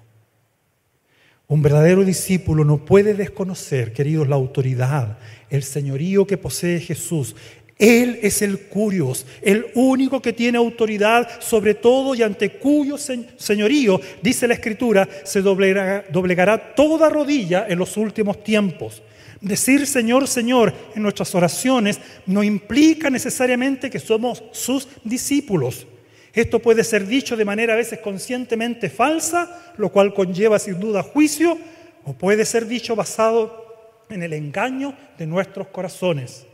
Un 1.51 1.63
verdadero 1.63 2.05
discípulo 2.05 2.65
no 2.65 2.85
puede 2.85 3.13
desconocer, 3.13 3.93
queridos, 3.93 4.29
la 4.29 4.37
autoridad, 4.37 5.19
el 5.51 5.65
señorío 5.65 6.25
que 6.25 6.37
posee 6.37 6.79
Jesús, 6.79 7.35
él 7.77 8.21
es 8.23 8.41
el 8.41 8.61
curios, 8.69 9.27
el 9.43 9.67
único 9.75 10.23
que 10.23 10.33
tiene 10.33 10.59
autoridad 10.59 11.29
sobre 11.41 11.75
todo 11.75 12.15
y 12.15 12.23
ante 12.23 12.51
cuyo 12.51 12.97
señorío, 12.97 14.01
dice 14.23 14.47
la 14.47 14.55
Escritura, 14.55 15.09
se 15.25 15.43
doblegará, 15.43 16.05
doblegará 16.13 16.73
toda 16.77 17.09
rodilla 17.09 17.67
en 17.69 17.81
los 17.81 17.97
últimos 17.97 18.45
tiempos. 18.45 19.03
Decir 19.41 19.89
Señor, 19.89 20.29
Señor 20.29 20.73
en 20.95 21.03
nuestras 21.03 21.35
oraciones 21.35 21.99
no 22.27 22.45
implica 22.45 23.11
necesariamente 23.11 23.91
que 23.91 23.99
somos 23.99 24.45
sus 24.53 24.87
discípulos. 25.03 25.85
Esto 26.33 26.61
puede 26.61 26.85
ser 26.85 27.07
dicho 27.07 27.37
de 27.37 27.45
manera 27.45 27.75
a 27.75 27.77
veces 27.77 28.01
conscientemente 28.01 28.91
falsa, 28.91 29.73
lo 29.77 29.91
cual 29.91 30.15
conlleva 30.15 30.59
sin 30.59 30.79
duda 30.79 31.03
juicio, 31.03 31.59
o 32.05 32.13
puede 32.13 32.45
ser 32.45 32.67
dicho 32.67 32.97
basado 32.97 34.05
en 34.09 34.23
el 34.23 34.33
engaño 34.33 34.95
de 35.19 35.27
nuestros 35.27 35.69
corazones 35.69 36.47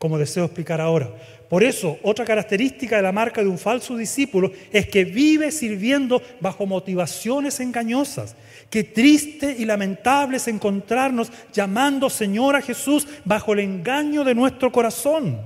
como 0.00 0.16
deseo 0.16 0.46
explicar 0.46 0.80
ahora. 0.80 1.10
Por 1.50 1.62
eso, 1.62 1.98
otra 2.02 2.24
característica 2.24 2.96
de 2.96 3.02
la 3.02 3.12
marca 3.12 3.42
de 3.42 3.48
un 3.48 3.58
falso 3.58 3.98
discípulo 3.98 4.50
es 4.72 4.86
que 4.88 5.04
vive 5.04 5.50
sirviendo 5.50 6.22
bajo 6.40 6.64
motivaciones 6.64 7.60
engañosas. 7.60 8.34
Qué 8.70 8.82
triste 8.82 9.54
y 9.58 9.66
lamentable 9.66 10.38
es 10.38 10.48
encontrarnos 10.48 11.30
llamando 11.52 12.08
Señor 12.08 12.56
a 12.56 12.62
Jesús 12.62 13.06
bajo 13.26 13.52
el 13.52 13.58
engaño 13.58 14.24
de 14.24 14.34
nuestro 14.34 14.72
corazón. 14.72 15.38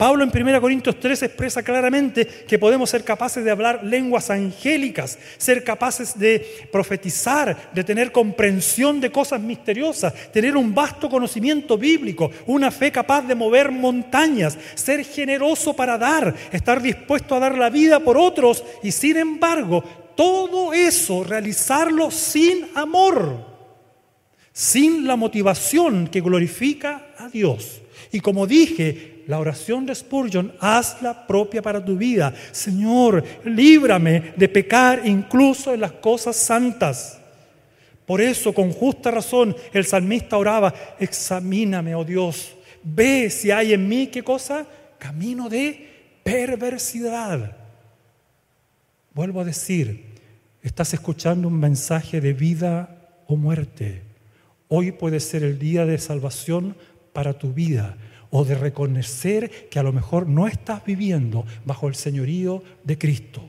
Pablo 0.00 0.24
en 0.24 0.30
1 0.34 0.60
Corintios 0.62 0.98
3 0.98 1.24
expresa 1.24 1.62
claramente 1.62 2.26
que 2.26 2.58
podemos 2.58 2.88
ser 2.88 3.04
capaces 3.04 3.44
de 3.44 3.50
hablar 3.50 3.84
lenguas 3.84 4.30
angélicas, 4.30 5.18
ser 5.36 5.62
capaces 5.62 6.18
de 6.18 6.66
profetizar, 6.72 7.70
de 7.74 7.84
tener 7.84 8.10
comprensión 8.10 8.98
de 8.98 9.12
cosas 9.12 9.42
misteriosas, 9.42 10.32
tener 10.32 10.56
un 10.56 10.74
vasto 10.74 11.10
conocimiento 11.10 11.76
bíblico, 11.76 12.30
una 12.46 12.70
fe 12.70 12.90
capaz 12.90 13.26
de 13.26 13.34
mover 13.34 13.72
montañas, 13.72 14.56
ser 14.74 15.04
generoso 15.04 15.76
para 15.76 15.98
dar, 15.98 16.34
estar 16.50 16.80
dispuesto 16.80 17.34
a 17.34 17.40
dar 17.40 17.58
la 17.58 17.68
vida 17.68 18.00
por 18.00 18.16
otros 18.16 18.64
y 18.82 18.92
sin 18.92 19.18
embargo 19.18 19.84
todo 20.16 20.72
eso 20.72 21.24
realizarlo 21.24 22.10
sin 22.10 22.68
amor, 22.74 23.46
sin 24.50 25.06
la 25.06 25.16
motivación 25.16 26.08
que 26.08 26.22
glorifica 26.22 27.08
a 27.18 27.28
Dios. 27.28 27.82
Y 28.12 28.20
como 28.20 28.46
dije, 28.46 29.19
la 29.30 29.38
oración 29.38 29.86
de 29.86 29.94
Spurgeon, 29.94 30.52
hazla 30.58 31.24
propia 31.24 31.62
para 31.62 31.84
tu 31.84 31.96
vida. 31.96 32.34
Señor, 32.50 33.22
líbrame 33.44 34.34
de 34.36 34.48
pecar 34.48 35.02
incluso 35.06 35.72
en 35.72 35.82
las 35.82 35.92
cosas 35.92 36.34
santas. 36.34 37.16
Por 38.06 38.20
eso, 38.20 38.52
con 38.52 38.72
justa 38.72 39.12
razón, 39.12 39.54
el 39.72 39.84
salmista 39.84 40.36
oraba, 40.36 40.74
examíname, 40.98 41.94
oh 41.94 42.04
Dios, 42.04 42.56
ve 42.82 43.30
si 43.30 43.52
hay 43.52 43.72
en 43.72 43.88
mí, 43.88 44.08
¿qué 44.08 44.24
cosa? 44.24 44.66
Camino 44.98 45.48
de 45.48 46.18
perversidad. 46.24 47.56
Vuelvo 49.14 49.42
a 49.42 49.44
decir, 49.44 50.06
estás 50.60 50.92
escuchando 50.92 51.46
un 51.46 51.60
mensaje 51.60 52.20
de 52.20 52.32
vida 52.32 52.98
o 53.28 53.36
muerte. 53.36 54.02
Hoy 54.66 54.90
puede 54.90 55.20
ser 55.20 55.44
el 55.44 55.56
día 55.60 55.86
de 55.86 55.98
salvación 55.98 56.74
para 57.12 57.38
tu 57.38 57.52
vida 57.52 57.96
o 58.30 58.44
de 58.44 58.54
reconocer 58.54 59.68
que 59.68 59.78
a 59.78 59.82
lo 59.82 59.92
mejor 59.92 60.26
no 60.26 60.46
estás 60.46 60.84
viviendo 60.84 61.44
bajo 61.64 61.88
el 61.88 61.94
señorío 61.94 62.62
de 62.84 62.96
Cristo. 62.96 63.48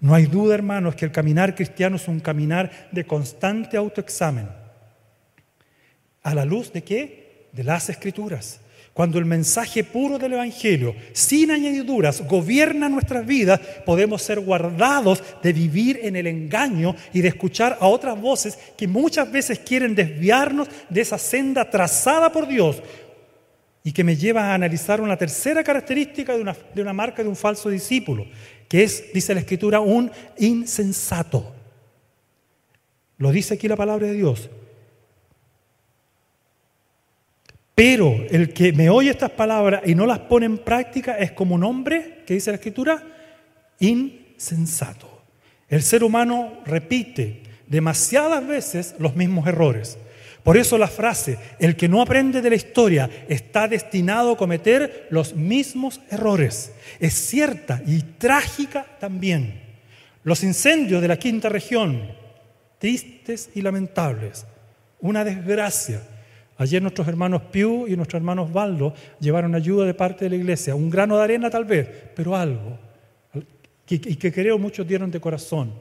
No 0.00 0.14
hay 0.14 0.26
duda, 0.26 0.54
hermanos, 0.54 0.94
que 0.94 1.04
el 1.04 1.12
caminar 1.12 1.54
cristiano 1.54 1.96
es 1.96 2.08
un 2.08 2.20
caminar 2.20 2.88
de 2.92 3.04
constante 3.04 3.76
autoexamen. 3.76 4.48
¿A 6.22 6.34
la 6.34 6.44
luz 6.44 6.72
de 6.72 6.82
qué? 6.82 7.48
De 7.52 7.64
las 7.64 7.88
escrituras. 7.88 8.60
Cuando 8.92 9.18
el 9.18 9.24
mensaje 9.24 9.84
puro 9.84 10.18
del 10.18 10.34
Evangelio, 10.34 10.94
sin 11.12 11.50
añadiduras, 11.50 12.26
gobierna 12.28 12.90
nuestras 12.90 13.24
vidas, 13.24 13.58
podemos 13.86 14.20
ser 14.20 14.40
guardados 14.40 15.22
de 15.42 15.52
vivir 15.52 16.00
en 16.02 16.14
el 16.14 16.26
engaño 16.26 16.94
y 17.14 17.22
de 17.22 17.28
escuchar 17.28 17.78
a 17.80 17.86
otras 17.86 18.20
voces 18.20 18.58
que 18.76 18.86
muchas 18.86 19.32
veces 19.32 19.60
quieren 19.60 19.94
desviarnos 19.94 20.68
de 20.90 21.00
esa 21.00 21.16
senda 21.16 21.70
trazada 21.70 22.30
por 22.30 22.46
Dios 22.46 22.82
y 23.84 23.92
que 23.92 24.04
me 24.04 24.16
lleva 24.16 24.50
a 24.50 24.54
analizar 24.54 25.00
una 25.00 25.16
tercera 25.16 25.64
característica 25.64 26.34
de 26.34 26.42
una, 26.42 26.56
de 26.74 26.82
una 26.82 26.92
marca 26.92 27.22
de 27.22 27.28
un 27.28 27.36
falso 27.36 27.68
discípulo, 27.68 28.26
que 28.68 28.84
es, 28.84 29.12
dice 29.12 29.34
la 29.34 29.40
Escritura, 29.40 29.80
un 29.80 30.10
insensato. 30.38 31.54
Lo 33.18 33.30
dice 33.30 33.54
aquí 33.54 33.68
la 33.68 33.76
palabra 33.76 34.06
de 34.06 34.14
Dios. 34.14 34.50
Pero 37.74 38.14
el 38.30 38.52
que 38.52 38.72
me 38.72 38.90
oye 38.90 39.10
estas 39.10 39.30
palabras 39.30 39.82
y 39.86 39.94
no 39.94 40.06
las 40.06 40.20
pone 40.20 40.46
en 40.46 40.58
práctica 40.58 41.18
es 41.18 41.32
como 41.32 41.54
un 41.54 41.64
hombre, 41.64 42.22
que 42.26 42.34
dice 42.34 42.50
la 42.50 42.56
escritura, 42.56 43.02
insensato. 43.80 45.22
El 45.68 45.82
ser 45.82 46.04
humano 46.04 46.60
repite 46.66 47.42
demasiadas 47.66 48.46
veces 48.46 48.94
los 48.98 49.16
mismos 49.16 49.46
errores. 49.46 49.98
Por 50.42 50.56
eso 50.56 50.76
la 50.76 50.88
frase, 50.88 51.38
el 51.58 51.76
que 51.76 51.88
no 51.88 52.02
aprende 52.02 52.42
de 52.42 52.50
la 52.50 52.56
historia 52.56 53.08
está 53.28 53.68
destinado 53.68 54.32
a 54.32 54.36
cometer 54.36 55.06
los 55.10 55.34
mismos 55.34 56.00
errores, 56.10 56.72
es 56.98 57.14
cierta 57.14 57.80
y 57.86 58.02
trágica 58.18 58.86
también. 58.98 59.60
Los 60.24 60.42
incendios 60.42 61.00
de 61.00 61.08
la 61.08 61.18
quinta 61.18 61.48
región, 61.48 62.08
tristes 62.78 63.50
y 63.54 63.62
lamentables, 63.62 64.46
una 65.00 65.24
desgracia, 65.24 66.02
Ayer 66.58 66.80
nuestros 66.80 67.08
hermanos 67.08 67.42
Piu 67.50 67.88
y 67.88 67.96
nuestros 67.96 68.20
hermanos 68.20 68.52
Valdo 68.52 68.94
llevaron 69.18 69.54
ayuda 69.56 69.84
de 69.84 69.94
parte 69.94 70.26
de 70.26 70.30
la 70.30 70.36
iglesia, 70.36 70.76
un 70.76 70.90
grano 70.90 71.16
de 71.16 71.24
arena 71.24 71.50
tal 71.50 71.64
vez, 71.64 71.88
pero 72.14 72.36
algo, 72.36 72.78
y 73.88 73.98
que 73.98 74.32
creo 74.32 74.58
muchos 74.58 74.86
dieron 74.86 75.10
de 75.10 75.20
corazón. 75.20 75.72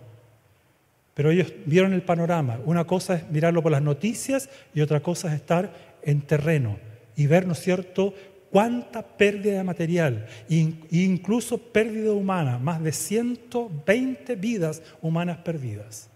Pero 1.13 1.31
ellos 1.31 1.53
vieron 1.65 1.93
el 1.93 2.03
panorama. 2.03 2.59
Una 2.65 2.85
cosa 2.85 3.15
es 3.15 3.29
mirarlo 3.29 3.61
por 3.61 3.71
las 3.71 3.81
noticias 3.81 4.49
y 4.73 4.81
otra 4.81 5.01
cosa 5.01 5.27
es 5.27 5.35
estar 5.35 5.71
en 6.03 6.21
terreno 6.21 6.77
y 7.15 7.27
ver, 7.27 7.45
¿no 7.45 7.53
es 7.53 7.59
cierto?, 7.59 8.13
cuánta 8.51 9.01
pérdida 9.01 9.63
material 9.63 10.27
e 10.49 10.75
incluso 10.91 11.57
pérdida 11.57 12.11
humana, 12.11 12.59
más 12.59 12.83
de 12.83 12.91
120 12.91 14.35
vidas 14.35 14.83
humanas 15.01 15.37
perdidas. 15.37 16.09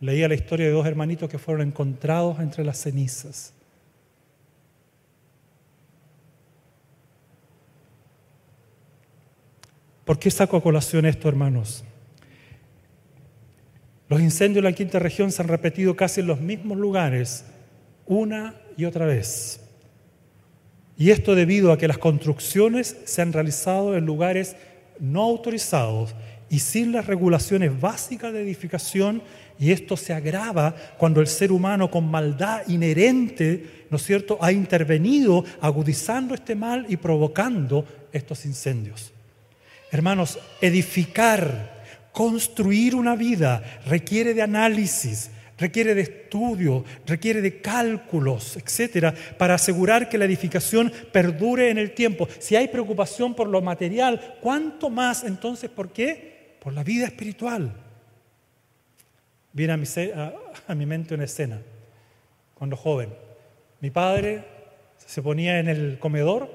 Leía 0.00 0.28
la 0.28 0.34
historia 0.34 0.66
de 0.66 0.72
dos 0.72 0.86
hermanitos 0.86 1.28
que 1.28 1.38
fueron 1.38 1.66
encontrados 1.66 2.38
entre 2.38 2.64
las 2.64 2.80
cenizas. 2.80 3.52
¿Por 10.04 10.18
qué 10.18 10.30
saco 10.30 10.56
a 10.56 10.62
colación 10.62 11.04
esto, 11.04 11.28
hermanos? 11.28 11.84
Los 14.08 14.20
incendios 14.20 14.58
en 14.58 14.70
la 14.70 14.76
quinta 14.76 14.98
región 14.98 15.30
se 15.30 15.42
han 15.42 15.48
repetido 15.48 15.94
casi 15.94 16.20
en 16.20 16.26
los 16.26 16.40
mismos 16.40 16.78
lugares, 16.78 17.44
una 18.06 18.54
y 18.76 18.86
otra 18.86 19.04
vez. 19.04 19.60
Y 20.96 21.10
esto 21.10 21.34
debido 21.34 21.70
a 21.72 21.78
que 21.78 21.88
las 21.88 21.98
construcciones 21.98 22.96
se 23.04 23.22
han 23.22 23.32
realizado 23.32 23.96
en 23.96 24.06
lugares 24.06 24.56
no 24.98 25.22
autorizados 25.22 26.14
y 26.50 26.60
sin 26.60 26.92
las 26.92 27.06
regulaciones 27.06 27.78
básicas 27.78 28.32
de 28.32 28.42
edificación 28.42 29.22
y 29.60 29.72
esto 29.72 29.96
se 29.96 30.12
agrava 30.12 30.74
cuando 30.96 31.20
el 31.20 31.26
ser 31.26 31.52
humano 31.52 31.90
con 31.90 32.08
maldad 32.10 32.62
inherente, 32.68 33.86
¿no 33.90 33.96
es 33.96 34.04
cierto?, 34.04 34.38
ha 34.40 34.52
intervenido 34.52 35.44
agudizando 35.60 36.34
este 36.34 36.54
mal 36.54 36.86
y 36.88 36.96
provocando 36.96 37.84
estos 38.12 38.46
incendios. 38.46 39.12
Hermanos, 39.90 40.38
edificar, 40.60 41.77
construir 42.18 42.96
una 42.96 43.14
vida 43.14 43.62
requiere 43.86 44.34
de 44.34 44.42
análisis, 44.42 45.30
requiere 45.56 45.94
de 45.94 46.00
estudio, 46.00 46.84
requiere 47.06 47.40
de 47.40 47.60
cálculos, 47.60 48.56
etcétera, 48.56 49.14
para 49.38 49.54
asegurar 49.54 50.08
que 50.08 50.18
la 50.18 50.24
edificación 50.24 50.92
perdure 51.12 51.70
en 51.70 51.78
el 51.78 51.92
tiempo. 51.92 52.26
Si 52.40 52.56
hay 52.56 52.66
preocupación 52.66 53.36
por 53.36 53.46
lo 53.46 53.62
material, 53.62 54.36
¿cuánto 54.40 54.90
más 54.90 55.22
entonces 55.22 55.70
por 55.70 55.92
qué? 55.92 56.56
Por 56.58 56.72
la 56.72 56.82
vida 56.82 57.06
espiritual. 57.06 57.72
Viene 59.52 59.74
a 59.74 59.76
mi, 59.76 59.86
a, 60.66 60.74
mi 60.74 60.86
mente 60.86 61.14
una 61.14 61.22
escena, 61.22 61.60
cuando 62.54 62.76
joven. 62.76 63.14
Mi 63.78 63.92
padre 63.92 64.42
se 65.06 65.22
ponía 65.22 65.60
en 65.60 65.68
el 65.68 66.00
comedor, 66.00 66.52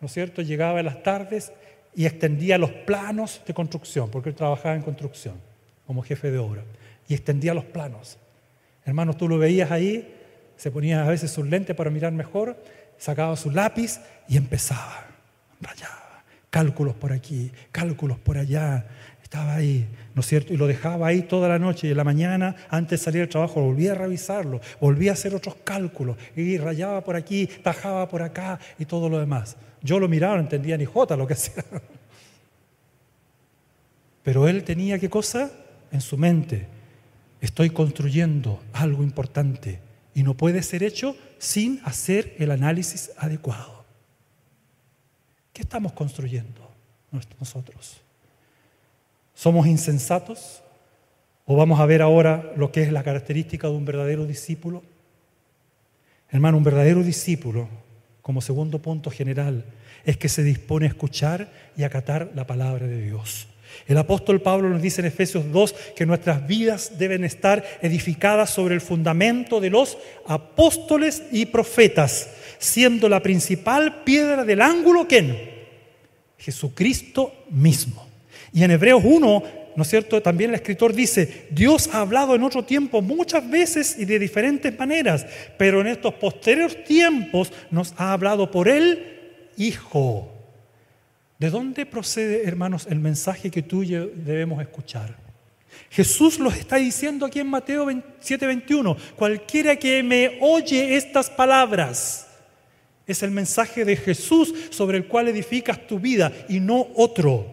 ¿no 0.00 0.06
es 0.06 0.12
cierto? 0.12 0.42
Llegaba 0.42 0.78
en 0.78 0.86
las 0.86 1.02
tardes 1.02 1.52
y 1.94 2.06
extendía 2.06 2.58
los 2.58 2.70
planos 2.70 3.42
de 3.46 3.54
construcción, 3.54 4.10
porque 4.10 4.30
él 4.30 4.34
trabajaba 4.34 4.74
en 4.74 4.82
construcción 4.82 5.34
como 5.86 6.02
jefe 6.02 6.30
de 6.30 6.38
obra, 6.38 6.62
y 7.08 7.14
extendía 7.14 7.54
los 7.54 7.64
planos. 7.64 8.18
Hermanos, 8.84 9.16
tú 9.16 9.28
lo 9.28 9.38
veías 9.38 9.70
ahí, 9.70 10.14
se 10.56 10.70
ponía 10.70 11.04
a 11.04 11.08
veces 11.08 11.30
sus 11.30 11.46
lentes 11.46 11.76
para 11.76 11.90
mirar 11.90 12.12
mejor, 12.12 12.56
sacaba 12.98 13.36
su 13.36 13.50
lápiz 13.50 14.00
y 14.28 14.36
empezaba, 14.36 15.06
rayaba, 15.60 16.24
cálculos 16.50 16.94
por 16.94 17.12
aquí, 17.12 17.50
cálculos 17.72 18.18
por 18.18 18.38
allá, 18.38 18.86
estaba 19.22 19.54
ahí, 19.54 19.88
¿no 20.14 20.20
es 20.20 20.26
cierto? 20.26 20.52
Y 20.52 20.56
lo 20.56 20.66
dejaba 20.66 21.06
ahí 21.06 21.22
toda 21.22 21.48
la 21.48 21.58
noche 21.58 21.88
y 21.88 21.90
en 21.90 21.96
la 21.96 22.04
mañana, 22.04 22.54
antes 22.68 23.00
de 23.00 23.04
salir 23.04 23.20
del 23.22 23.28
trabajo, 23.28 23.62
volvía 23.62 23.92
a 23.92 23.94
revisarlo, 23.94 24.60
volvía 24.80 25.10
a 25.10 25.14
hacer 25.14 25.34
otros 25.34 25.56
cálculos 25.64 26.16
y 26.36 26.58
rayaba 26.58 27.02
por 27.02 27.16
aquí, 27.16 27.46
tajaba 27.46 28.08
por 28.08 28.22
acá 28.22 28.58
y 28.78 28.84
todo 28.84 29.08
lo 29.08 29.18
demás. 29.18 29.56
Yo 29.82 29.98
lo 29.98 30.08
miraba, 30.08 30.36
no 30.36 30.42
entendía 30.42 30.76
ni 30.76 30.84
jota 30.84 31.16
lo 31.16 31.26
que 31.26 31.34
hacía. 31.34 31.64
Pero 34.22 34.46
él 34.46 34.62
tenía 34.64 34.98
qué 34.98 35.10
cosa 35.10 35.50
en 35.90 36.00
su 36.00 36.16
mente. 36.16 36.68
Estoy 37.40 37.70
construyendo 37.70 38.62
algo 38.72 39.02
importante 39.02 39.80
y 40.14 40.22
no 40.22 40.34
puede 40.34 40.62
ser 40.62 40.82
hecho 40.82 41.16
sin 41.38 41.80
hacer 41.84 42.36
el 42.38 42.52
análisis 42.52 43.10
adecuado. 43.16 43.84
¿Qué 45.52 45.62
estamos 45.62 45.92
construyendo 45.92 46.70
nosotros? 47.38 48.00
¿Somos 49.34 49.66
insensatos? 49.66 50.62
¿O 51.44 51.56
vamos 51.56 51.80
a 51.80 51.86
ver 51.86 52.00
ahora 52.00 52.52
lo 52.56 52.70
que 52.70 52.82
es 52.82 52.92
la 52.92 53.02
característica 53.02 53.68
de 53.68 53.74
un 53.74 53.84
verdadero 53.84 54.24
discípulo? 54.24 54.82
Hermano, 56.30 56.56
un 56.56 56.64
verdadero 56.64 57.02
discípulo, 57.02 57.68
como 58.22 58.40
segundo 58.40 58.80
punto 58.80 59.10
general, 59.10 59.64
es 60.04 60.16
que 60.16 60.28
se 60.28 60.42
dispone 60.42 60.86
a 60.86 60.88
escuchar 60.88 61.52
y 61.76 61.82
acatar 61.82 62.30
la 62.34 62.46
palabra 62.46 62.86
de 62.86 63.02
Dios. 63.02 63.48
El 63.86 63.98
apóstol 63.98 64.40
Pablo 64.40 64.68
nos 64.68 64.82
dice 64.82 65.00
en 65.00 65.08
Efesios 65.08 65.50
2 65.50 65.74
que 65.96 66.06
nuestras 66.06 66.46
vidas 66.46 66.98
deben 66.98 67.24
estar 67.24 67.64
edificadas 67.80 68.50
sobre 68.50 68.74
el 68.74 68.80
fundamento 68.80 69.60
de 69.60 69.70
los 69.70 69.98
apóstoles 70.26 71.24
y 71.32 71.46
profetas, 71.46 72.30
siendo 72.58 73.08
la 73.08 73.22
principal 73.22 74.02
piedra 74.04 74.44
del 74.44 74.60
ángulo 74.60 75.06
¿quién? 75.08 75.50
Jesucristo 76.38 77.32
mismo. 77.50 78.06
Y 78.52 78.62
en 78.62 78.72
Hebreos 78.72 79.02
1, 79.04 79.42
¿no 79.76 79.82
es 79.82 79.88
cierto? 79.88 80.20
También 80.22 80.50
el 80.50 80.56
escritor 80.56 80.92
dice, 80.92 81.46
Dios 81.50 81.88
ha 81.92 82.00
hablado 82.00 82.34
en 82.34 82.42
otro 82.42 82.64
tiempo 82.64 83.02
muchas 83.02 83.48
veces 83.48 83.96
y 83.98 84.04
de 84.04 84.18
diferentes 84.18 84.78
maneras, 84.78 85.26
pero 85.58 85.80
en 85.80 85.86
estos 85.88 86.14
posteriores 86.14 86.84
tiempos 86.84 87.52
nos 87.70 87.94
ha 87.96 88.12
hablado 88.12 88.50
por 88.50 88.68
el 88.68 89.08
Hijo. 89.56 90.32
¿De 91.38 91.50
dónde 91.50 91.86
procede, 91.86 92.46
hermanos, 92.46 92.86
el 92.88 93.00
mensaje 93.00 93.50
que 93.50 93.62
tú 93.62 93.84
debemos 93.84 94.62
escuchar? 94.62 95.16
Jesús 95.90 96.38
lo 96.38 96.50
está 96.50 96.76
diciendo 96.76 97.26
aquí 97.26 97.40
en 97.40 97.48
Mateo 97.48 97.86
7:21. 98.20 98.96
Cualquiera 99.16 99.76
que 99.76 100.02
me 100.02 100.38
oye 100.40 100.96
estas 100.96 101.28
palabras 101.28 102.28
Es 103.04 103.24
el 103.24 103.32
mensaje 103.32 103.84
de 103.84 103.96
Jesús 103.96 104.54
sobre 104.70 104.96
el 104.98 105.06
cual 105.06 105.26
edificas 105.26 105.86
tu 105.88 105.98
vida 105.98 106.32
y 106.48 106.60
no 106.60 106.86
otro. 106.94 107.51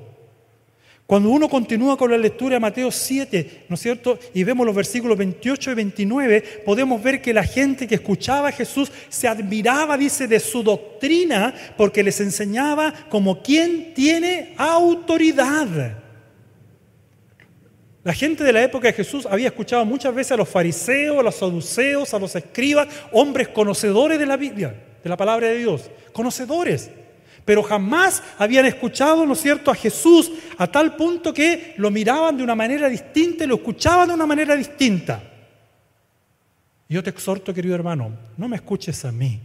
Cuando 1.09 1.29
uno 1.29 1.49
continúa 1.49 1.97
con 1.97 2.11
la 2.11 2.19
lectura 2.19 2.53
de 2.53 2.59
Mateo 2.59 2.91
7, 2.91 3.63
¿no 3.67 3.73
es 3.73 3.81
cierto? 3.81 4.19
Y 4.31 4.43
vemos 4.43 4.63
los 4.63 4.75
versículos 4.75 5.17
28 5.17 5.71
y 5.71 5.73
29, 5.73 6.61
podemos 6.63 7.01
ver 7.01 7.19
que 7.19 7.33
la 7.33 7.43
gente 7.43 7.87
que 7.87 7.95
escuchaba 7.95 8.49
a 8.49 8.51
Jesús 8.51 8.91
se 9.09 9.27
admiraba, 9.27 9.97
dice, 9.97 10.27
de 10.27 10.39
su 10.39 10.61
doctrina, 10.61 11.51
porque 11.75 12.03
les 12.03 12.19
enseñaba 12.19 12.93
como 13.09 13.41
quien 13.41 13.95
tiene 13.95 14.53
autoridad. 14.55 15.97
La 18.03 18.13
gente 18.13 18.43
de 18.43 18.53
la 18.53 18.61
época 18.61 18.89
de 18.89 18.93
Jesús 18.93 19.25
había 19.25 19.47
escuchado 19.47 19.83
muchas 19.85 20.13
veces 20.13 20.33
a 20.33 20.37
los 20.37 20.49
fariseos, 20.49 21.17
a 21.17 21.23
los 21.23 21.33
saduceos, 21.33 22.13
a 22.13 22.19
los 22.19 22.35
escribas, 22.35 22.87
hombres 23.13 23.47
conocedores 23.47 24.19
de 24.19 24.27
la 24.27 24.37
Biblia, 24.37 24.79
de 25.03 25.09
la 25.09 25.17
palabra 25.17 25.47
de 25.47 25.57
Dios, 25.57 25.89
conocedores 26.13 26.91
pero 27.45 27.63
jamás 27.63 28.21
habían 28.37 28.65
escuchado, 28.65 29.25
¿no 29.25 29.33
es 29.33 29.41
cierto?, 29.41 29.71
a 29.71 29.75
Jesús 29.75 30.31
a 30.57 30.67
tal 30.67 30.95
punto 30.95 31.33
que 31.33 31.73
lo 31.77 31.89
miraban 31.89 32.37
de 32.37 32.43
una 32.43 32.55
manera 32.55 32.89
distinta 32.89 33.43
y 33.43 33.47
lo 33.47 33.55
escuchaban 33.55 34.09
de 34.09 34.13
una 34.13 34.25
manera 34.25 34.55
distinta. 34.55 35.23
Yo 36.87 37.03
te 37.03 37.11
exhorto, 37.11 37.53
querido 37.53 37.75
hermano, 37.75 38.17
no 38.35 38.47
me 38.47 38.55
escuches 38.55 39.05
a 39.05 39.11
mí, 39.11 39.39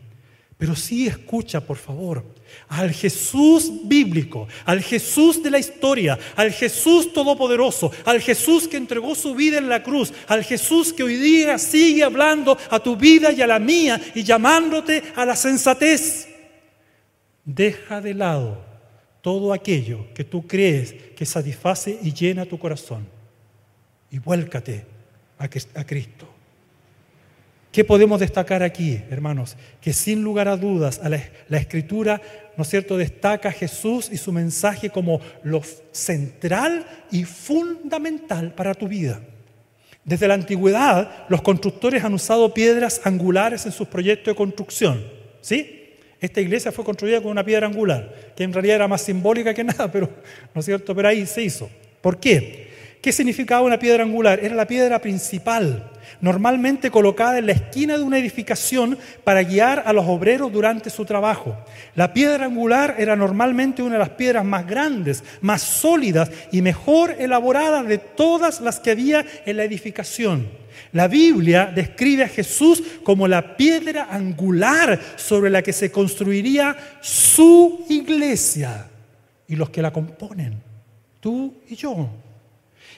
pero 0.57 0.75
sí 0.75 1.07
escucha, 1.07 1.61
por 1.61 1.77
favor, 1.77 2.25
al 2.69 2.93
Jesús 2.93 3.71
bíblico, 3.85 4.49
al 4.65 4.83
Jesús 4.83 5.43
de 5.43 5.51
la 5.51 5.59
historia, 5.59 6.19
al 6.37 6.53
Jesús 6.53 7.13
todopoderoso, 7.13 7.91
al 8.07 8.21
Jesús 8.21 8.67
que 8.67 8.77
entregó 8.77 9.15
su 9.15 9.35
vida 9.35 9.59
en 9.59 9.69
la 9.69 9.83
cruz, 9.83 10.13
al 10.27 10.43
Jesús 10.43 10.93
que 10.93 11.03
hoy 11.03 11.17
día 11.17 11.59
sigue 11.59 12.03
hablando 12.03 12.57
a 12.71 12.81
tu 12.81 12.97
vida 12.97 13.31
y 13.31 13.43
a 13.43 13.47
la 13.47 13.59
mía 13.59 14.01
y 14.15 14.23
llamándote 14.23 15.03
a 15.15 15.25
la 15.25 15.37
sensatez. 15.37 16.34
Deja 17.45 18.01
de 18.01 18.15
lado 18.15 18.65
todo 19.21 19.53
aquello 19.53 20.07
que 20.15 20.25
tú 20.25 20.47
crees 20.47 20.93
que 21.17 21.27
satisface 21.27 21.99
y 22.03 22.13
llena 22.13 22.45
tu 22.45 22.59
corazón 22.59 23.07
y 24.11 24.19
vuélcate 24.19 24.85
a 25.39 25.85
Cristo. 25.85 26.29
¿Qué 27.73 27.85
podemos 27.85 28.21
destacar 28.21 28.63
aquí, 28.63 29.01
hermanos? 29.11 29.57
Que 29.81 29.93
sin 29.93 30.23
lugar 30.23 30.47
a 30.47 30.57
dudas 30.57 31.01
la, 31.03 31.21
la, 31.49 31.59
Escritura, 31.59 32.23
¿no 32.57 32.63
es 32.63 32.69
cierto?, 32.69 32.97
destaca 32.97 33.49
a 33.49 33.53
Jesús 33.53 34.11
y 34.13 34.17
su 34.17 34.31
mensaje 34.31 34.91
como 34.91 35.21
lo 35.43 35.61
central 35.91 36.87
y 37.11 37.25
fundamental 37.25 38.55
para 38.55 38.75
tu 38.75 38.87
vida. 38.87 39.21
Desde 40.05 40.29
la 40.29 40.35
antigüedad, 40.35 41.25
los 41.29 41.43
constructores 41.43 42.05
han 42.05 42.15
usado 42.15 42.55
piedras 42.55 43.01
angulares 43.05 43.67
en 43.67 43.73
sus 43.73 43.89
proyectos 43.89 44.33
de 44.33 44.37
construcción. 44.37 45.05
¿Sí? 45.41 45.84
Esta 46.25 46.41
iglesia 46.41 46.73
fue 46.73 46.87
construida 46.87 47.21
con 47.21 47.31
una 47.33 47.45
piedra 47.45 47.67
angular, 47.67 48.33
que 48.35 48.45
en 48.45 48.53
realidad 48.55 48.77
era 48.77 48.89
más 48.89 49.03
simbólica 49.03 49.53
que 49.53 49.63
nada, 49.63 49.93
pero 49.93 50.09
no 50.55 50.61
es 50.61 50.65
cierto, 50.65 50.95
pero 50.95 51.09
ahí 51.09 51.27
se 51.27 51.43
hizo. 51.43 51.69
¿Por 52.01 52.19
qué? 52.19 52.71
¿Qué 53.03 53.13
significaba 53.13 53.61
una 53.61 53.79
piedra 53.79 54.05
angular? 54.05 54.41
Era 54.43 54.55
la 54.55 54.67
piedra 54.67 55.03
principal, 55.03 55.91
normalmente 56.23 56.91
colocada 56.91 57.37
en 57.37 57.45
la 57.45 57.53
esquina 57.53 57.99
de 57.99 58.05
una 58.05 58.17
edificación 58.17 58.97
para 59.23 59.43
guiar 59.43 59.83
a 59.85 59.93
los 59.93 60.07
obreros 60.07 60.51
durante 60.51 60.89
su 60.89 61.05
trabajo. 61.05 61.59
La 61.95 62.15
piedra 62.15 62.47
angular 62.47 62.95
era 62.97 63.17
normalmente 63.17 63.83
una 63.83 63.97
de 63.97 63.99
las 63.99 64.09
piedras 64.09 64.47
más 64.47 64.67
grandes, 64.67 65.23
más 65.43 65.61
sólidas 65.61 66.31
y 66.51 66.63
mejor 66.63 67.17
elaboradas 67.19 67.87
de 67.87 67.99
todas 67.99 68.63
las 68.63 68.81
que 68.81 68.93
había 68.93 69.27
en 69.45 69.59
la 69.59 69.65
edificación. 69.65 70.63
La 70.95 71.09
Biblia 71.09 71.71
describe 71.75 72.23
a 72.23 72.29
Jesús 72.29 72.83
como 73.03 73.27
la 73.27 73.57
piedra 73.57 74.07
angular 74.11 74.99
sobre 75.17 75.51
la 75.51 75.61
que 75.61 75.73
se 75.73 75.91
construiría 75.91 76.99
su 77.01 77.85
iglesia 77.89 78.87
y 79.49 79.57
los 79.57 79.71
que 79.71 79.83
la 79.83 79.93
componen, 79.93 80.55
tú 81.21 81.53
y 81.69 81.75
yo. 81.75 82.09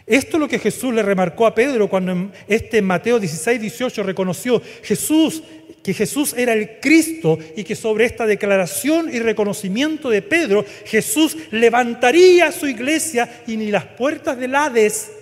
Esto 0.07 0.37
es 0.37 0.41
lo 0.41 0.47
que 0.47 0.59
Jesús 0.59 0.93
le 0.93 1.03
remarcó 1.03 1.47
a 1.47 1.55
Pedro 1.55 1.89
cuando 1.89 2.13
en 2.13 2.33
este 2.47 2.83
Mateo 2.83 3.19
16, 3.19 3.61
18 3.61 4.03
reconoció 4.03 4.63
Jesús 4.83 5.43
que 5.83 5.95
Jesús 5.95 6.35
era 6.37 6.53
el 6.53 6.81
Cristo 6.81 7.39
y 7.57 7.65
que 7.65 7.77
sobre 7.77 8.05
esta 8.05 8.27
declaración 8.27 9.09
y 9.11 9.21
reconocimiento 9.21 10.11
de 10.11 10.21
Pedro, 10.21 10.65
Jesús 10.85 11.37
levantaría 11.53 12.51
su 12.51 12.67
iglesia 12.67 13.43
y 13.47 13.57
ni 13.57 13.71
las 13.71 13.85
puertas 13.85 14.37
del 14.37 14.55
Hades 14.55 15.13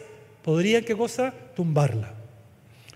podrían, 0.43 0.83
¿qué 0.83 0.97
cosa? 0.97 1.35
Tumbarla. 1.55 2.14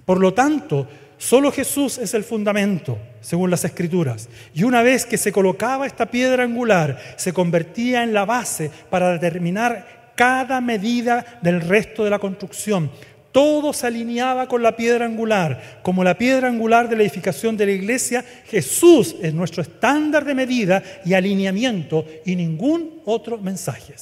Por 0.09 0.21
lo 0.21 0.33
tanto, 0.33 0.88
solo 1.18 1.53
Jesús 1.53 1.99
es 1.99 2.14
el 2.14 2.25
fundamento, 2.25 2.97
según 3.21 3.51
las 3.51 3.66
escrituras. 3.66 4.31
Y 4.55 4.62
una 4.62 4.81
vez 4.81 5.05
que 5.05 5.18
se 5.18 5.33
colocaba 5.33 5.87
esta 5.87 6.07
piedra 6.07 6.44
angular, 6.44 6.99
se 7.18 7.35
convertía 7.35 8.03
en 8.03 8.14
la 8.14 8.25
base 8.25 8.71
para 8.88 9.12
determinar 9.12 10.14
cada 10.16 10.62
medida 10.62 11.38
del 11.42 11.61
resto 11.61 12.05
de 12.05 12.09
la 12.09 12.18
construcción. 12.18 12.90
Todo 13.33 13.75
se 13.75 13.87
alineaba 13.87 14.49
con 14.49 14.62
la 14.62 14.75
piedra 14.75 15.05
angular. 15.05 15.81
Como 15.83 16.03
la 16.03 16.16
piedra 16.16 16.49
angular 16.49 16.88
de 16.88 16.97
la 16.97 17.03
edificación 17.03 17.55
de 17.59 17.66
la 17.66 17.73
iglesia, 17.73 18.25
Jesús 18.47 19.14
es 19.21 19.35
nuestro 19.35 19.61
estándar 19.61 20.25
de 20.25 20.35
medida 20.35 20.83
y 21.05 21.12
alineamiento 21.12 22.07
y 22.25 22.35
ningún 22.35 23.03
otro 23.05 23.37
mensaje 23.37 23.92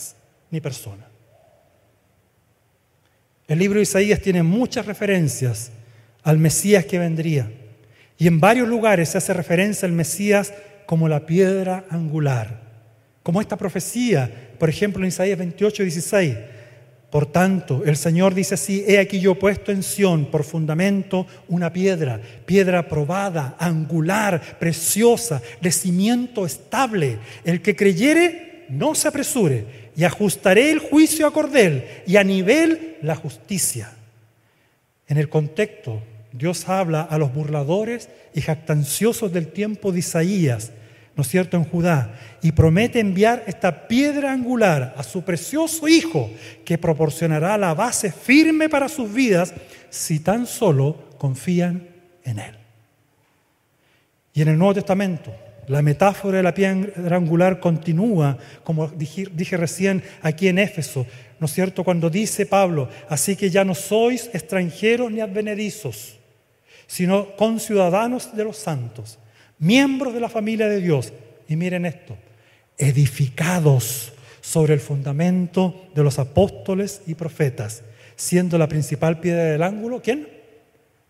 ni 0.52 0.60
persona. 0.60 1.04
El 3.48 3.58
libro 3.58 3.78
de 3.78 3.82
Isaías 3.82 4.22
tiene 4.22 4.44
muchas 4.44 4.86
referencias 4.86 5.72
al 6.26 6.38
Mesías 6.38 6.84
que 6.84 6.98
vendría. 6.98 7.48
Y 8.18 8.26
en 8.26 8.40
varios 8.40 8.68
lugares 8.68 9.10
se 9.10 9.18
hace 9.18 9.32
referencia 9.32 9.86
al 9.86 9.92
Mesías 9.92 10.52
como 10.84 11.08
la 11.08 11.24
piedra 11.24 11.84
angular. 11.88 12.62
Como 13.22 13.40
esta 13.40 13.56
profecía, 13.56 14.50
por 14.58 14.68
ejemplo 14.68 15.02
en 15.02 15.08
Isaías 15.08 15.38
28, 15.38 15.84
16. 15.84 16.36
Por 17.10 17.26
tanto, 17.26 17.84
el 17.86 17.96
Señor 17.96 18.34
dice 18.34 18.54
así, 18.54 18.84
he 18.88 18.98
aquí 18.98 19.20
yo 19.20 19.36
puesto 19.36 19.70
en 19.70 19.84
Sión 19.84 20.26
por 20.26 20.42
fundamento 20.42 21.28
una 21.46 21.72
piedra, 21.72 22.20
piedra 22.44 22.88
probada, 22.88 23.54
angular, 23.60 24.58
preciosa, 24.58 25.40
de 25.60 25.70
cimiento 25.70 26.44
estable. 26.44 27.18
El 27.44 27.62
que 27.62 27.76
creyere, 27.76 28.66
no 28.68 28.96
se 28.96 29.06
apresure, 29.06 29.64
y 29.96 30.02
ajustaré 30.02 30.72
el 30.72 30.80
juicio 30.80 31.28
a 31.28 31.32
cordel 31.32 31.84
y 32.04 32.16
a 32.16 32.24
nivel 32.24 32.96
la 33.02 33.14
justicia. 33.14 33.92
En 35.06 35.18
el 35.18 35.28
contexto 35.28 36.02
Dios 36.36 36.68
habla 36.68 37.02
a 37.02 37.16
los 37.18 37.32
burladores 37.32 38.10
y 38.34 38.42
jactanciosos 38.42 39.32
del 39.32 39.48
tiempo 39.48 39.90
de 39.90 40.00
Isaías, 40.00 40.70
¿no 41.16 41.22
es 41.22 41.28
cierto?, 41.28 41.56
en 41.56 41.64
Judá, 41.64 42.14
y 42.42 42.52
promete 42.52 43.00
enviar 43.00 43.42
esta 43.46 43.88
piedra 43.88 44.32
angular 44.32 44.94
a 44.98 45.02
su 45.02 45.22
precioso 45.22 45.88
Hijo, 45.88 46.30
que 46.64 46.76
proporcionará 46.76 47.56
la 47.56 47.72
base 47.72 48.12
firme 48.12 48.68
para 48.68 48.88
sus 48.88 49.12
vidas 49.12 49.54
si 49.88 50.20
tan 50.20 50.46
solo 50.46 51.08
confían 51.16 51.88
en 52.22 52.38
Él. 52.38 52.54
Y 54.34 54.42
en 54.42 54.48
el 54.48 54.58
Nuevo 54.58 54.74
Testamento, 54.74 55.34
la 55.68 55.80
metáfora 55.80 56.36
de 56.36 56.42
la 56.42 56.52
piedra 56.52 57.16
angular 57.16 57.60
continúa, 57.60 58.36
como 58.62 58.88
dije, 58.88 59.56
recién 59.56 60.02
aquí 60.20 60.48
en 60.48 60.58
Éfeso, 60.58 61.06
¿no 61.40 61.46
es 61.46 61.52
cierto? 61.54 61.82
Cuando 61.82 62.10
dice 62.10 62.44
Pablo, 62.44 62.90
así 63.08 63.36
que 63.36 63.48
ya 63.48 63.64
no 63.64 63.74
sois 63.74 64.28
extranjeros 64.34 65.10
ni 65.10 65.20
advenedizos, 65.20 66.18
sino 66.86 67.36
con 67.36 67.60
ciudadanos 67.60 68.36
de 68.36 68.44
los 68.44 68.56
santos, 68.56 69.18
miembros 69.58 70.14
de 70.14 70.20
la 70.20 70.28
familia 70.28 70.68
de 70.68 70.80
Dios. 70.80 71.12
Y 71.48 71.56
miren 71.56 71.86
esto, 71.86 72.16
edificados 72.78 74.12
sobre 74.40 74.74
el 74.74 74.80
fundamento 74.80 75.88
de 75.94 76.02
los 76.02 76.18
apóstoles 76.18 77.02
y 77.06 77.14
profetas, 77.14 77.82
siendo 78.16 78.58
la 78.58 78.68
principal 78.68 79.20
piedra 79.20 79.44
del 79.44 79.62
ángulo, 79.62 80.02
¿quién? 80.02 80.28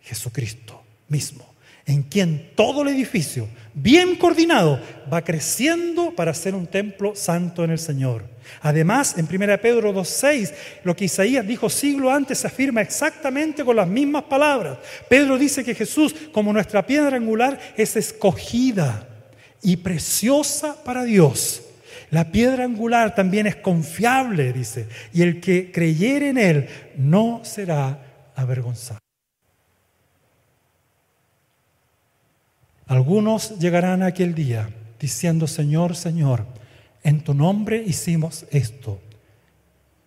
Jesucristo 0.00 0.82
mismo 1.08 1.55
en 1.86 2.02
quien 2.02 2.50
todo 2.56 2.82
el 2.82 2.88
edificio, 2.88 3.48
bien 3.72 4.16
coordinado, 4.16 4.80
va 5.12 5.22
creciendo 5.22 6.10
para 6.10 6.34
ser 6.34 6.54
un 6.54 6.66
templo 6.66 7.14
santo 7.14 7.62
en 7.62 7.70
el 7.70 7.78
Señor. 7.78 8.24
Además, 8.60 9.16
en 9.16 9.26
1 9.26 9.60
Pedro 9.60 9.94
2.6, 9.94 10.52
lo 10.82 10.96
que 10.96 11.04
Isaías 11.04 11.46
dijo 11.46 11.70
siglo 11.70 12.10
antes 12.10 12.38
se 12.38 12.48
afirma 12.48 12.80
exactamente 12.80 13.64
con 13.64 13.76
las 13.76 13.86
mismas 13.86 14.24
palabras. 14.24 14.78
Pedro 15.08 15.38
dice 15.38 15.64
que 15.64 15.74
Jesús, 15.74 16.14
como 16.32 16.52
nuestra 16.52 16.84
piedra 16.84 17.16
angular, 17.16 17.58
es 17.76 17.96
escogida 17.96 19.06
y 19.62 19.76
preciosa 19.76 20.76
para 20.84 21.04
Dios. 21.04 21.62
La 22.10 22.30
piedra 22.30 22.64
angular 22.64 23.14
también 23.14 23.46
es 23.46 23.56
confiable, 23.56 24.52
dice, 24.52 24.86
y 25.12 25.22
el 25.22 25.40
que 25.40 25.70
creyere 25.70 26.30
en 26.30 26.38
él 26.38 26.68
no 26.96 27.40
será 27.44 28.32
avergonzado. 28.34 29.05
Algunos 32.86 33.58
llegarán 33.58 34.02
aquel 34.02 34.34
día 34.34 34.70
diciendo, 35.00 35.46
Señor, 35.46 35.96
Señor, 35.96 36.46
en 37.02 37.22
tu 37.22 37.34
nombre 37.34 37.82
hicimos 37.84 38.46
esto. 38.50 39.00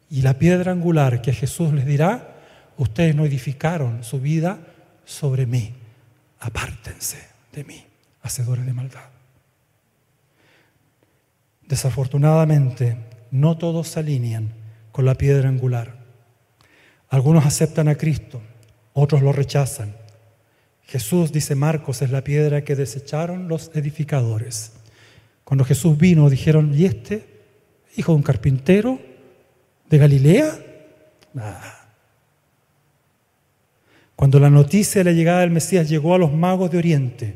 Y 0.09 0.21
la 0.21 0.39
piedra 0.39 0.71
angular 0.71 1.21
que 1.21 1.33
Jesús 1.33 1.73
les 1.73 1.85
dirá, 1.85 2.35
ustedes 2.77 3.15
no 3.15 3.25
edificaron 3.25 4.03
su 4.03 4.19
vida 4.19 4.59
sobre 5.05 5.45
mí. 5.45 5.73
Apártense 6.39 7.17
de 7.53 7.63
mí, 7.63 7.85
hacedores 8.21 8.65
de 8.65 8.73
maldad. 8.73 9.09
Desafortunadamente, 11.67 12.97
no 13.29 13.57
todos 13.57 13.89
se 13.89 13.99
alinean 13.99 14.49
con 14.91 15.05
la 15.05 15.15
piedra 15.15 15.49
angular. 15.49 15.95
Algunos 17.09 17.45
aceptan 17.45 17.87
a 17.87 17.95
Cristo, 17.95 18.41
otros 18.93 19.21
lo 19.21 19.33
rechazan. 19.33 19.98
Jesús, 20.89 21.31
dice 21.31 21.53
Marcos, 21.53 22.01
es 22.01 22.09
la 22.09 22.23
piedra 22.23 22.63
que 22.63 22.75
desecharon 22.75 23.47
los 23.47 23.69
edificadores. 23.75 24.71
Cuando 25.43 25.63
Jesús 25.63 25.95
vino, 25.95 26.31
dijeron, 26.31 26.73
¿y 26.73 26.85
este? 26.85 27.27
¿Hijo 27.95 28.13
de 28.13 28.15
un 28.15 28.23
carpintero? 28.23 28.99
¿De 29.87 29.97
Galilea? 29.99 30.59
Cuando 34.15 34.39
la 34.39 34.49
noticia 34.49 35.01
de 35.01 35.11
la 35.11 35.15
llegada 35.15 35.41
del 35.41 35.51
Mesías 35.51 35.87
llegó 35.87 36.15
a 36.15 36.17
los 36.17 36.33
magos 36.33 36.71
de 36.71 36.79
Oriente, 36.79 37.35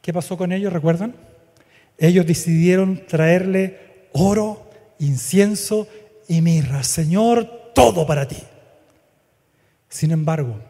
¿qué 0.00 0.12
pasó 0.12 0.36
con 0.36 0.52
ellos? 0.52 0.72
¿Recuerdan? 0.72 1.16
Ellos 1.98 2.24
decidieron 2.26 3.06
traerle 3.08 4.06
oro, 4.12 4.70
incienso 5.00 5.88
y 6.28 6.42
mirra. 6.42 6.84
Señor, 6.84 7.72
todo 7.74 8.06
para 8.06 8.28
ti. 8.28 8.38
Sin 9.88 10.12
embargo, 10.12 10.60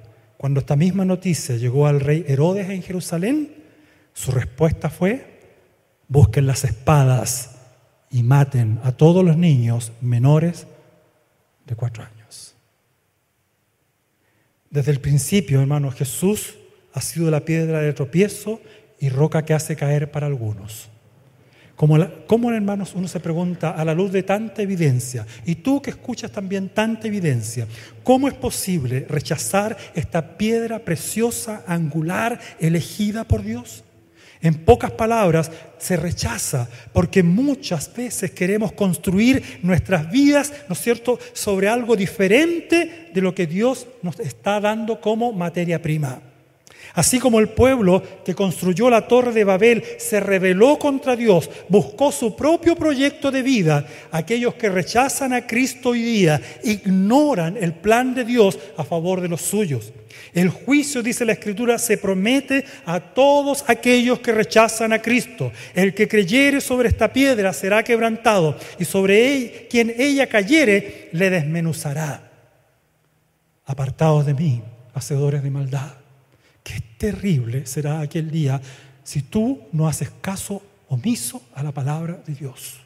cuando 0.42 0.58
esta 0.58 0.74
misma 0.74 1.04
noticia 1.04 1.54
llegó 1.54 1.86
al 1.86 2.00
rey 2.00 2.24
Herodes 2.26 2.68
en 2.68 2.82
Jerusalén, 2.82 3.54
su 4.12 4.32
respuesta 4.32 4.90
fue, 4.90 5.24
busquen 6.08 6.48
las 6.48 6.64
espadas 6.64 7.58
y 8.10 8.24
maten 8.24 8.80
a 8.82 8.90
todos 8.90 9.24
los 9.24 9.36
niños 9.36 9.92
menores 10.00 10.66
de 11.64 11.76
cuatro 11.76 12.02
años. 12.02 12.56
Desde 14.68 14.90
el 14.90 15.00
principio, 15.00 15.60
hermanos, 15.60 15.94
Jesús 15.94 16.56
ha 16.92 17.00
sido 17.00 17.30
la 17.30 17.44
piedra 17.44 17.78
de 17.78 17.92
tropiezo 17.92 18.60
y 18.98 19.10
roca 19.10 19.44
que 19.44 19.54
hace 19.54 19.76
caer 19.76 20.10
para 20.10 20.26
algunos. 20.26 20.90
Como, 22.28 22.52
hermanos, 22.52 22.92
uno 22.94 23.08
se 23.08 23.18
pregunta 23.18 23.70
a 23.70 23.84
la 23.84 23.92
luz 23.92 24.12
de 24.12 24.22
tanta 24.22 24.62
evidencia, 24.62 25.26
y 25.44 25.56
tú 25.56 25.82
que 25.82 25.90
escuchas 25.90 26.30
también 26.30 26.68
tanta 26.68 27.08
evidencia, 27.08 27.66
¿cómo 28.04 28.28
es 28.28 28.34
posible 28.34 29.04
rechazar 29.08 29.76
esta 29.92 30.38
piedra 30.38 30.78
preciosa, 30.78 31.64
angular, 31.66 32.38
elegida 32.60 33.24
por 33.24 33.42
Dios? 33.42 33.82
En 34.40 34.64
pocas 34.64 34.92
palabras, 34.92 35.50
se 35.78 35.96
rechaza 35.96 36.68
porque 36.92 37.24
muchas 37.24 37.92
veces 37.92 38.30
queremos 38.30 38.70
construir 38.70 39.60
nuestras 39.64 40.08
vidas, 40.08 40.52
¿no 40.68 40.74
es 40.74 40.80
cierto?, 40.80 41.18
sobre 41.32 41.68
algo 41.68 41.96
diferente 41.96 43.10
de 43.12 43.20
lo 43.20 43.34
que 43.34 43.48
Dios 43.48 43.88
nos 44.02 44.20
está 44.20 44.60
dando 44.60 45.00
como 45.00 45.32
materia 45.32 45.82
prima. 45.82 46.22
Así 46.94 47.18
como 47.18 47.40
el 47.40 47.48
pueblo 47.48 48.02
que 48.24 48.34
construyó 48.34 48.90
la 48.90 49.08
torre 49.08 49.32
de 49.32 49.44
Babel 49.44 49.82
se 49.98 50.20
rebeló 50.20 50.78
contra 50.78 51.16
Dios, 51.16 51.48
buscó 51.68 52.12
su 52.12 52.36
propio 52.36 52.76
proyecto 52.76 53.30
de 53.30 53.42
vida, 53.42 53.86
aquellos 54.10 54.54
que 54.54 54.68
rechazan 54.68 55.32
a 55.32 55.46
Cristo 55.46 55.90
hoy 55.90 56.02
día 56.02 56.40
ignoran 56.62 57.56
el 57.56 57.72
plan 57.72 58.14
de 58.14 58.24
Dios 58.24 58.58
a 58.76 58.84
favor 58.84 59.22
de 59.22 59.28
los 59.28 59.40
suyos. 59.40 59.92
El 60.34 60.50
juicio, 60.50 61.02
dice 61.02 61.24
la 61.24 61.32
Escritura, 61.32 61.78
se 61.78 61.96
promete 61.96 62.64
a 62.84 63.00
todos 63.00 63.64
aquellos 63.66 64.18
que 64.20 64.32
rechazan 64.32 64.92
a 64.92 65.00
Cristo. 65.00 65.50
El 65.74 65.94
que 65.94 66.08
creyere 66.08 66.60
sobre 66.60 66.88
esta 66.88 67.12
piedra 67.12 67.52
será 67.54 67.82
quebrantado 67.82 68.56
y 68.78 68.84
sobre 68.84 69.34
él, 69.34 69.66
quien 69.70 69.94
ella 69.96 70.26
cayere 70.26 71.08
le 71.12 71.30
desmenuzará. 71.30 72.30
Apartados 73.64 74.26
de 74.26 74.34
mí, 74.34 74.62
hacedores 74.94 75.42
de 75.42 75.50
maldad. 75.50 76.01
Qué 76.62 76.80
terrible 76.98 77.66
será 77.66 78.00
aquel 78.00 78.30
día 78.30 78.60
si 79.02 79.22
tú 79.22 79.60
no 79.72 79.88
haces 79.88 80.10
caso 80.20 80.62
omiso 80.88 81.42
a 81.54 81.62
la 81.62 81.72
palabra 81.72 82.22
de 82.26 82.34
Dios. 82.34 82.78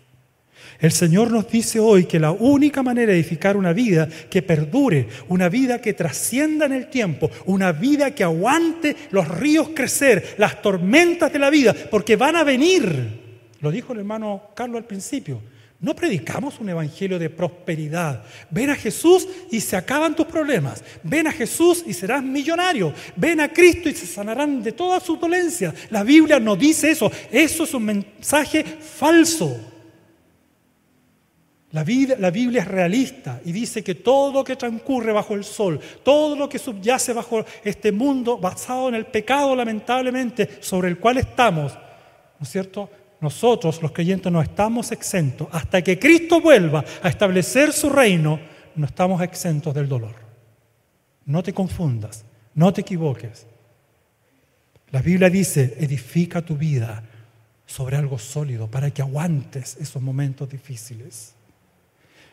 El 0.81 0.93
Señor 0.93 1.31
nos 1.31 1.51
dice 1.51 1.81
hoy 1.81 2.07
que 2.07 2.19
la 2.19 2.33
única 2.33 2.83
manera 2.83 3.13
de 3.13 3.19
edificar 3.19 3.57
una 3.57 3.73
vida 3.73 4.09
que 4.31 4.43
perdure, 4.43 5.09
una 5.29 5.49
vida 5.49 5.81
que 5.81 5.93
trascienda 5.93 6.67
en 6.67 6.73
el 6.73 6.89
tiempo, 6.89 7.31
una 7.47 7.73
vida 7.73 8.15
que 8.15 8.25
aguante 8.25 8.97
los 9.11 9.29
ríos 9.29 9.71
crecer, 9.75 10.35
las 10.39 10.61
tormentas 10.61 11.33
de 11.33 11.39
la 11.39 11.51
vida, 11.51 11.75
porque 11.91 12.17
van 12.17 12.37
a 12.37 12.45
venir. 12.45 13.21
Lo 13.61 13.71
dijo 13.71 13.93
el 13.93 14.01
hermano 14.01 14.51
Carlos 14.55 14.79
al 14.79 14.87
principio. 14.87 15.41
No 15.79 15.95
predicamos 15.95 16.59
un 16.59 16.71
evangelio 16.71 17.19
de 17.19 17.29
prosperidad. 17.29 18.25
Ven 18.51 18.71
a 18.71 18.77
Jesús 18.77 19.29
y 19.51 19.61
se 19.61 19.77
acaban 19.77 20.17
tus 20.17 20.27
problemas. 20.27 20.83
Ven 21.03 21.27
a 21.27 21.33
Jesús 21.33 21.85
y 21.87 21.93
serás 21.93 22.23
millonario. 22.23 22.95
Ven 23.15 23.41
a 23.41 23.53
Cristo 23.53 23.91
y 23.91 23.95
se 23.95 24.07
sanarán 24.07 24.63
de 24.63 24.73
toda 24.73 25.01
su 25.01 25.17
dolencia. 25.17 25.75
La 25.91 26.03
Biblia 26.03 26.41
no 26.41 26.57
dice 26.57 26.91
eso. 26.91 27.13
Eso 27.31 27.65
es 27.65 27.75
un 27.75 27.85
mensaje 27.85 28.65
falso. 28.65 29.61
La, 31.73 31.85
la, 32.19 32.31
Biblia 32.31 32.63
es 32.63 32.69
realista 32.69 33.43
y 33.45 33.53
dice 33.53 33.85
que 33.85 33.97
todo 33.97 34.33
lo 34.33 34.45
que 34.45 34.57
transcurre 34.57 35.13
bajo 35.13 35.35
el 35.35 35.45
sol, 35.45 35.79
todo 36.03 36.35
lo 36.35 36.49
que 36.49 36.59
subyace 36.59 37.13
bajo 37.13 37.45
este 37.63 37.93
mundo 37.93 38.39
basado 38.39 38.89
en 38.89 38.95
el 38.95 39.05
pecado 39.05 39.55
lamentablemente 39.55 40.59
sobre 40.61 40.89
el 40.89 40.99
cual 40.99 41.19
estamos, 41.19 41.75
¿no 41.75 42.45
es 42.45 42.49
cierto? 42.49 42.89
Nosotros 43.27 43.83
los 43.83 43.91
creyentes 43.91 44.31
no 44.31 44.41
estamos 44.41 44.93
exentos. 44.93 45.49
Hasta 45.51 45.83
que 45.83 45.99
Cristo 45.99 46.41
vuelva 46.41 46.85
a 47.03 47.09
establecer 47.09 47.73
su 47.73 47.91
reino, 47.91 48.39
no 48.77 48.87
estamos 48.87 49.21
exentos 49.21 49.75
del 49.75 49.89
dolor. 49.89 50.15
No 51.25 51.43
te 51.43 51.53
confundas, 51.53 52.25
no 52.55 52.73
te 52.73 52.83
equivoques. 52.83 53.49
La 54.93 55.03
Biblia 55.03 55.29
dice, 55.29 55.77
edifica 55.81 56.41
tu 56.41 56.57
vida 56.57 57.03
sobre 57.67 57.97
algo 57.97 58.17
sólido 58.17 58.71
para 58.71 58.93
que 58.93 59.03
aguantes 59.03 59.77
esos 59.81 60.01
momentos 60.01 60.49
difíciles. 60.49 61.35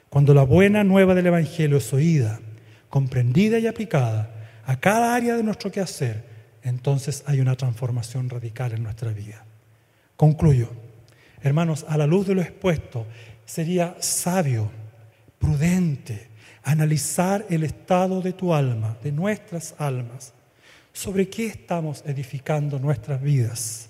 Cuando 0.09 0.35
la 0.35 0.43
buena 0.43 0.83
nueva 0.83 1.15
del 1.15 1.25
Evangelio 1.25 1.77
es 1.77 1.91
oída, 1.91 2.39
comprendida 2.87 3.57
y 3.57 3.65
aplicada 3.65 4.29
a 4.63 4.79
cada 4.79 5.15
área 5.15 5.35
de 5.35 5.41
nuestro 5.41 5.71
quehacer, 5.71 6.23
entonces 6.61 7.23
hay 7.25 7.39
una 7.39 7.55
transformación 7.55 8.29
radical 8.29 8.73
en 8.73 8.83
nuestra 8.83 9.11
vida. 9.11 9.43
Concluyo. 10.15 10.82
Hermanos, 11.43 11.85
a 11.89 11.97
la 11.97 12.07
luz 12.07 12.27
de 12.27 12.35
lo 12.35 12.41
expuesto, 12.41 13.05
sería 13.45 13.95
sabio, 13.99 14.71
prudente, 15.37 16.29
analizar 16.63 17.45
el 17.49 17.63
estado 17.63 18.21
de 18.21 18.31
tu 18.31 18.53
alma, 18.53 18.97
de 19.03 19.11
nuestras 19.11 19.75
almas. 19.77 20.33
¿Sobre 20.93 21.27
qué 21.27 21.47
estamos 21.47 22.01
edificando 22.07 22.79
nuestras 22.79 23.21
vidas? 23.21 23.89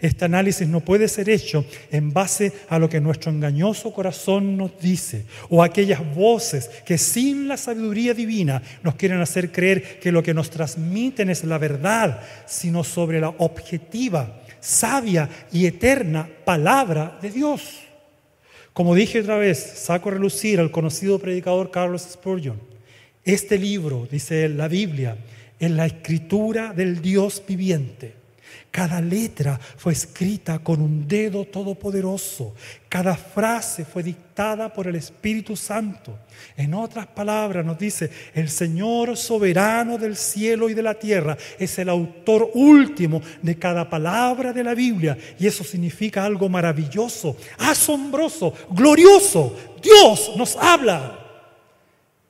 Este 0.00 0.24
análisis 0.24 0.66
no 0.66 0.80
puede 0.80 1.08
ser 1.08 1.28
hecho 1.28 1.64
en 1.90 2.12
base 2.12 2.52
a 2.70 2.78
lo 2.78 2.88
que 2.88 3.00
nuestro 3.00 3.30
engañoso 3.30 3.92
corazón 3.92 4.56
nos 4.56 4.78
dice 4.80 5.26
o 5.50 5.62
aquellas 5.62 6.02
voces 6.14 6.70
que 6.86 6.96
sin 6.96 7.48
la 7.48 7.58
sabiduría 7.58 8.14
divina 8.14 8.62
nos 8.82 8.94
quieren 8.94 9.20
hacer 9.20 9.52
creer 9.52 10.00
que 10.00 10.10
lo 10.10 10.22
que 10.22 10.32
nos 10.32 10.48
transmiten 10.48 11.28
es 11.28 11.44
la 11.44 11.58
verdad, 11.58 12.22
sino 12.46 12.82
sobre 12.82 13.20
la 13.20 13.28
objetiva 13.28 14.39
sabia 14.60 15.28
y 15.52 15.66
eterna 15.66 16.28
palabra 16.44 17.18
de 17.20 17.30
Dios. 17.30 17.80
Como 18.72 18.94
dije 18.94 19.20
otra 19.20 19.36
vez, 19.36 19.58
saco 19.58 20.08
a 20.08 20.12
relucir 20.12 20.60
al 20.60 20.70
conocido 20.70 21.18
predicador 21.18 21.70
Carlos 21.70 22.02
Spurgeon. 22.02 22.60
Este 23.24 23.58
libro, 23.58 24.08
dice 24.10 24.44
él, 24.44 24.56
la 24.56 24.68
Biblia, 24.68 25.16
es 25.58 25.70
la 25.70 25.86
escritura 25.86 26.72
del 26.72 27.02
Dios 27.02 27.42
viviente. 27.46 28.19
Cada 28.70 29.00
letra 29.00 29.58
fue 29.58 29.92
escrita 29.92 30.60
con 30.60 30.80
un 30.80 31.08
dedo 31.08 31.44
todopoderoso. 31.44 32.54
Cada 32.88 33.16
frase 33.16 33.84
fue 33.84 34.04
dictada 34.04 34.72
por 34.72 34.86
el 34.86 34.94
Espíritu 34.94 35.56
Santo. 35.56 36.16
En 36.56 36.74
otras 36.74 37.08
palabras 37.08 37.66
nos 37.66 37.76
dice, 37.76 38.10
el 38.32 38.48
Señor 38.48 39.16
soberano 39.16 39.98
del 39.98 40.16
cielo 40.16 40.70
y 40.70 40.74
de 40.74 40.82
la 40.82 40.94
tierra 40.94 41.36
es 41.58 41.80
el 41.80 41.88
autor 41.88 42.48
último 42.54 43.20
de 43.42 43.58
cada 43.58 43.90
palabra 43.90 44.52
de 44.52 44.62
la 44.62 44.74
Biblia. 44.74 45.18
Y 45.36 45.48
eso 45.48 45.64
significa 45.64 46.24
algo 46.24 46.48
maravilloso, 46.48 47.36
asombroso, 47.58 48.54
glorioso. 48.70 49.56
Dios 49.82 50.32
nos 50.36 50.56
habla. 50.56 51.16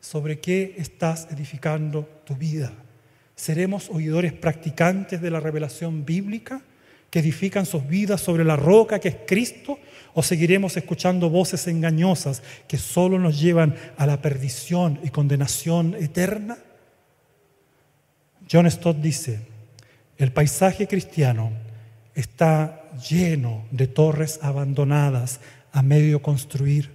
¿Sobre 0.01 0.41
qué 0.41 0.75
estás 0.79 1.29
edificando 1.31 2.09
tu 2.25 2.35
vida? 2.35 2.73
¿Seremos 3.41 3.89
oidores 3.89 4.35
practicantes 4.35 5.23
de 5.23 5.31
la 5.31 5.41
revelación 5.41 6.05
bíblica 6.05 6.61
que 7.09 7.21
edifican 7.21 7.65
sus 7.65 7.89
vidas 7.89 8.21
sobre 8.21 8.45
la 8.45 8.55
roca 8.55 8.99
que 8.99 9.09
es 9.09 9.17
Cristo? 9.27 9.79
¿O 10.13 10.23
seguiremos 10.23 10.77
escuchando 10.77 11.31
voces 11.31 11.67
engañosas 11.67 12.43
que 12.69 12.77
solo 12.77 13.19
nos 13.19 13.41
llevan 13.41 13.77
a 13.97 14.05
la 14.05 14.21
perdición 14.21 15.01
y 15.03 15.09
condenación 15.09 15.95
eterna? 15.95 16.59
John 18.53 18.71
Stott 18.71 18.99
dice, 18.99 19.41
el 20.19 20.33
paisaje 20.33 20.87
cristiano 20.87 21.51
está 22.15 22.91
lleno 23.09 23.65
de 23.71 23.87
torres 23.87 24.39
abandonadas 24.43 25.41
a 25.73 25.83
medio 25.83 26.21
construir 26.21 26.91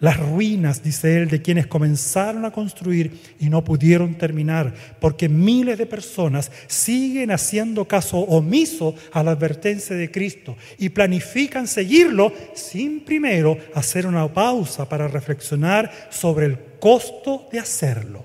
Las 0.00 0.18
ruinas, 0.18 0.82
dice 0.82 1.16
él, 1.16 1.28
de 1.28 1.40
quienes 1.40 1.66
comenzaron 1.66 2.44
a 2.44 2.50
construir 2.50 3.36
y 3.38 3.48
no 3.48 3.62
pudieron 3.62 4.16
terminar, 4.16 4.74
porque 5.00 5.28
miles 5.28 5.78
de 5.78 5.86
personas 5.86 6.50
siguen 6.66 7.30
haciendo 7.30 7.86
caso 7.86 8.18
omiso 8.18 8.94
a 9.12 9.22
la 9.22 9.30
advertencia 9.30 9.94
de 9.94 10.10
Cristo 10.10 10.56
y 10.78 10.88
planifican 10.88 11.68
seguirlo 11.68 12.32
sin 12.54 13.04
primero 13.04 13.56
hacer 13.74 14.06
una 14.06 14.26
pausa 14.32 14.88
para 14.88 15.06
reflexionar 15.06 16.08
sobre 16.10 16.46
el 16.46 16.58
costo 16.80 17.48
de 17.52 17.60
hacerlo. 17.60 18.24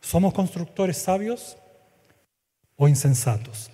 ¿Somos 0.00 0.32
constructores 0.34 0.98
sabios 0.98 1.56
o 2.76 2.86
insensatos? 2.86 3.70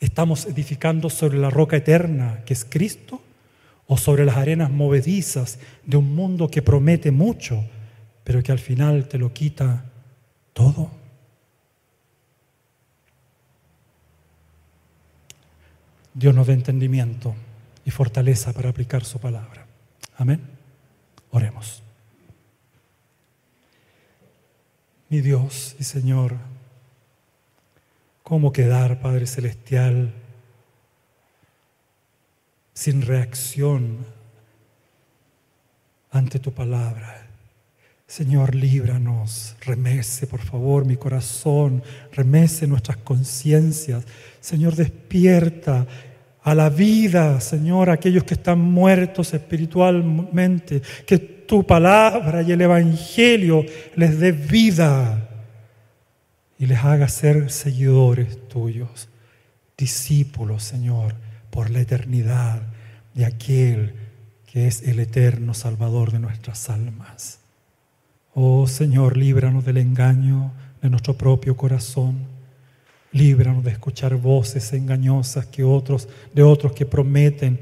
¿Estamos 0.00 0.44
edificando 0.44 1.08
sobre 1.08 1.38
la 1.38 1.50
roca 1.50 1.76
eterna 1.76 2.42
que 2.44 2.52
es 2.52 2.64
Cristo? 2.64 3.22
O 3.86 3.96
sobre 3.96 4.24
las 4.24 4.36
arenas 4.36 4.70
movedizas 4.70 5.58
de 5.84 5.96
un 5.96 6.14
mundo 6.14 6.48
que 6.48 6.62
promete 6.62 7.10
mucho, 7.10 7.64
pero 8.24 8.42
que 8.42 8.52
al 8.52 8.58
final 8.58 9.08
te 9.08 9.18
lo 9.18 9.32
quita 9.32 9.84
todo. 10.52 10.90
Dios 16.12 16.34
nos 16.34 16.46
dé 16.46 16.54
entendimiento 16.54 17.34
y 17.84 17.90
fortaleza 17.90 18.52
para 18.52 18.70
aplicar 18.70 19.04
su 19.04 19.20
palabra. 19.20 19.66
Amén. 20.16 20.40
Oremos. 21.30 21.82
Mi 25.08 25.20
Dios 25.20 25.76
y 25.78 25.84
Señor, 25.84 26.36
¿cómo 28.24 28.52
quedar, 28.52 29.00
Padre 29.00 29.26
Celestial? 29.26 30.12
Sin 32.86 33.02
reacción 33.02 33.96
ante 36.12 36.38
tu 36.38 36.52
palabra. 36.52 37.26
Señor, 38.06 38.54
líbranos, 38.54 39.56
remece 39.62 40.28
por 40.28 40.40
favor 40.40 40.84
mi 40.84 40.94
corazón, 40.94 41.82
remece 42.12 42.68
nuestras 42.68 42.98
conciencias. 42.98 44.04
Señor, 44.40 44.76
despierta 44.76 45.84
a 46.44 46.54
la 46.54 46.70
vida, 46.70 47.40
Señor, 47.40 47.90
aquellos 47.90 48.22
que 48.22 48.34
están 48.34 48.60
muertos 48.60 49.34
espiritualmente, 49.34 50.80
que 51.04 51.18
tu 51.18 51.66
palabra 51.66 52.42
y 52.42 52.52
el 52.52 52.60
Evangelio 52.60 53.66
les 53.96 54.20
dé 54.20 54.30
vida 54.30 55.28
y 56.56 56.66
les 56.66 56.78
haga 56.84 57.08
ser 57.08 57.50
seguidores 57.50 58.46
tuyos, 58.46 59.08
discípulos, 59.76 60.62
Señor 60.62 61.26
por 61.50 61.70
la 61.70 61.80
eternidad 61.80 62.75
de 63.16 63.24
aquel 63.24 63.94
que 64.46 64.68
es 64.68 64.82
el 64.82 65.00
eterno 65.00 65.54
Salvador 65.54 66.12
de 66.12 66.20
nuestras 66.20 66.70
almas. 66.70 67.40
Oh 68.34 68.68
Señor, 68.68 69.16
líbranos 69.16 69.64
del 69.64 69.78
engaño 69.78 70.52
de 70.80 70.90
nuestro 70.90 71.14
propio 71.14 71.56
corazón. 71.56 72.18
Líbranos 73.10 73.64
de 73.64 73.72
escuchar 73.72 74.14
voces 74.16 74.72
engañosas 74.72 75.46
que 75.46 75.64
otros, 75.64 76.08
de 76.32 76.44
otros 76.44 76.72
que 76.72 76.86
prometen 76.86 77.58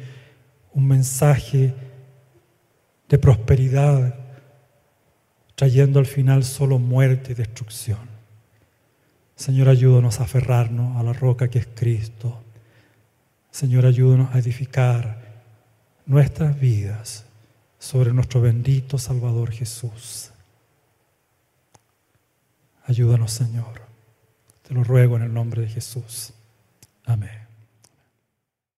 un 0.73 0.87
mensaje 0.87 1.73
de 3.09 3.19
prosperidad, 3.19 4.17
trayendo 5.55 6.01
al 6.01 6.07
final 6.07 6.45
solo 6.45 6.79
muerte 6.79 7.33
y 7.33 7.35
destrucción. 7.35 8.13
Señor, 9.37 9.69
ayúdanos 9.69 10.21
a 10.21 10.25
aferrarnos 10.25 10.97
a 10.97 11.03
la 11.03 11.13
roca 11.13 11.49
que 11.49 11.61
es 11.61 11.69
Cristo 11.75 12.45
Señor, 13.55 13.87
ayúdanos 13.87 14.35
a 14.35 14.41
edificar 14.41 15.24
nuestras 16.07 16.59
vidas 16.59 17.25
sobre 17.79 18.13
nuestro 18.13 18.41
bendito 18.41 18.99
Salvador 18.99 19.51
Jesús. 19.53 20.31
Ayúdanos, 22.87 23.33
Señor. 23.33 23.83
Te 24.67 24.75
lo 24.75 24.85
ruego 24.85 25.17
en 25.17 25.23
el 25.23 25.35
nombre 25.35 25.63
de 25.63 25.69
Jesús. 25.69 26.33
Amén. 27.05 27.44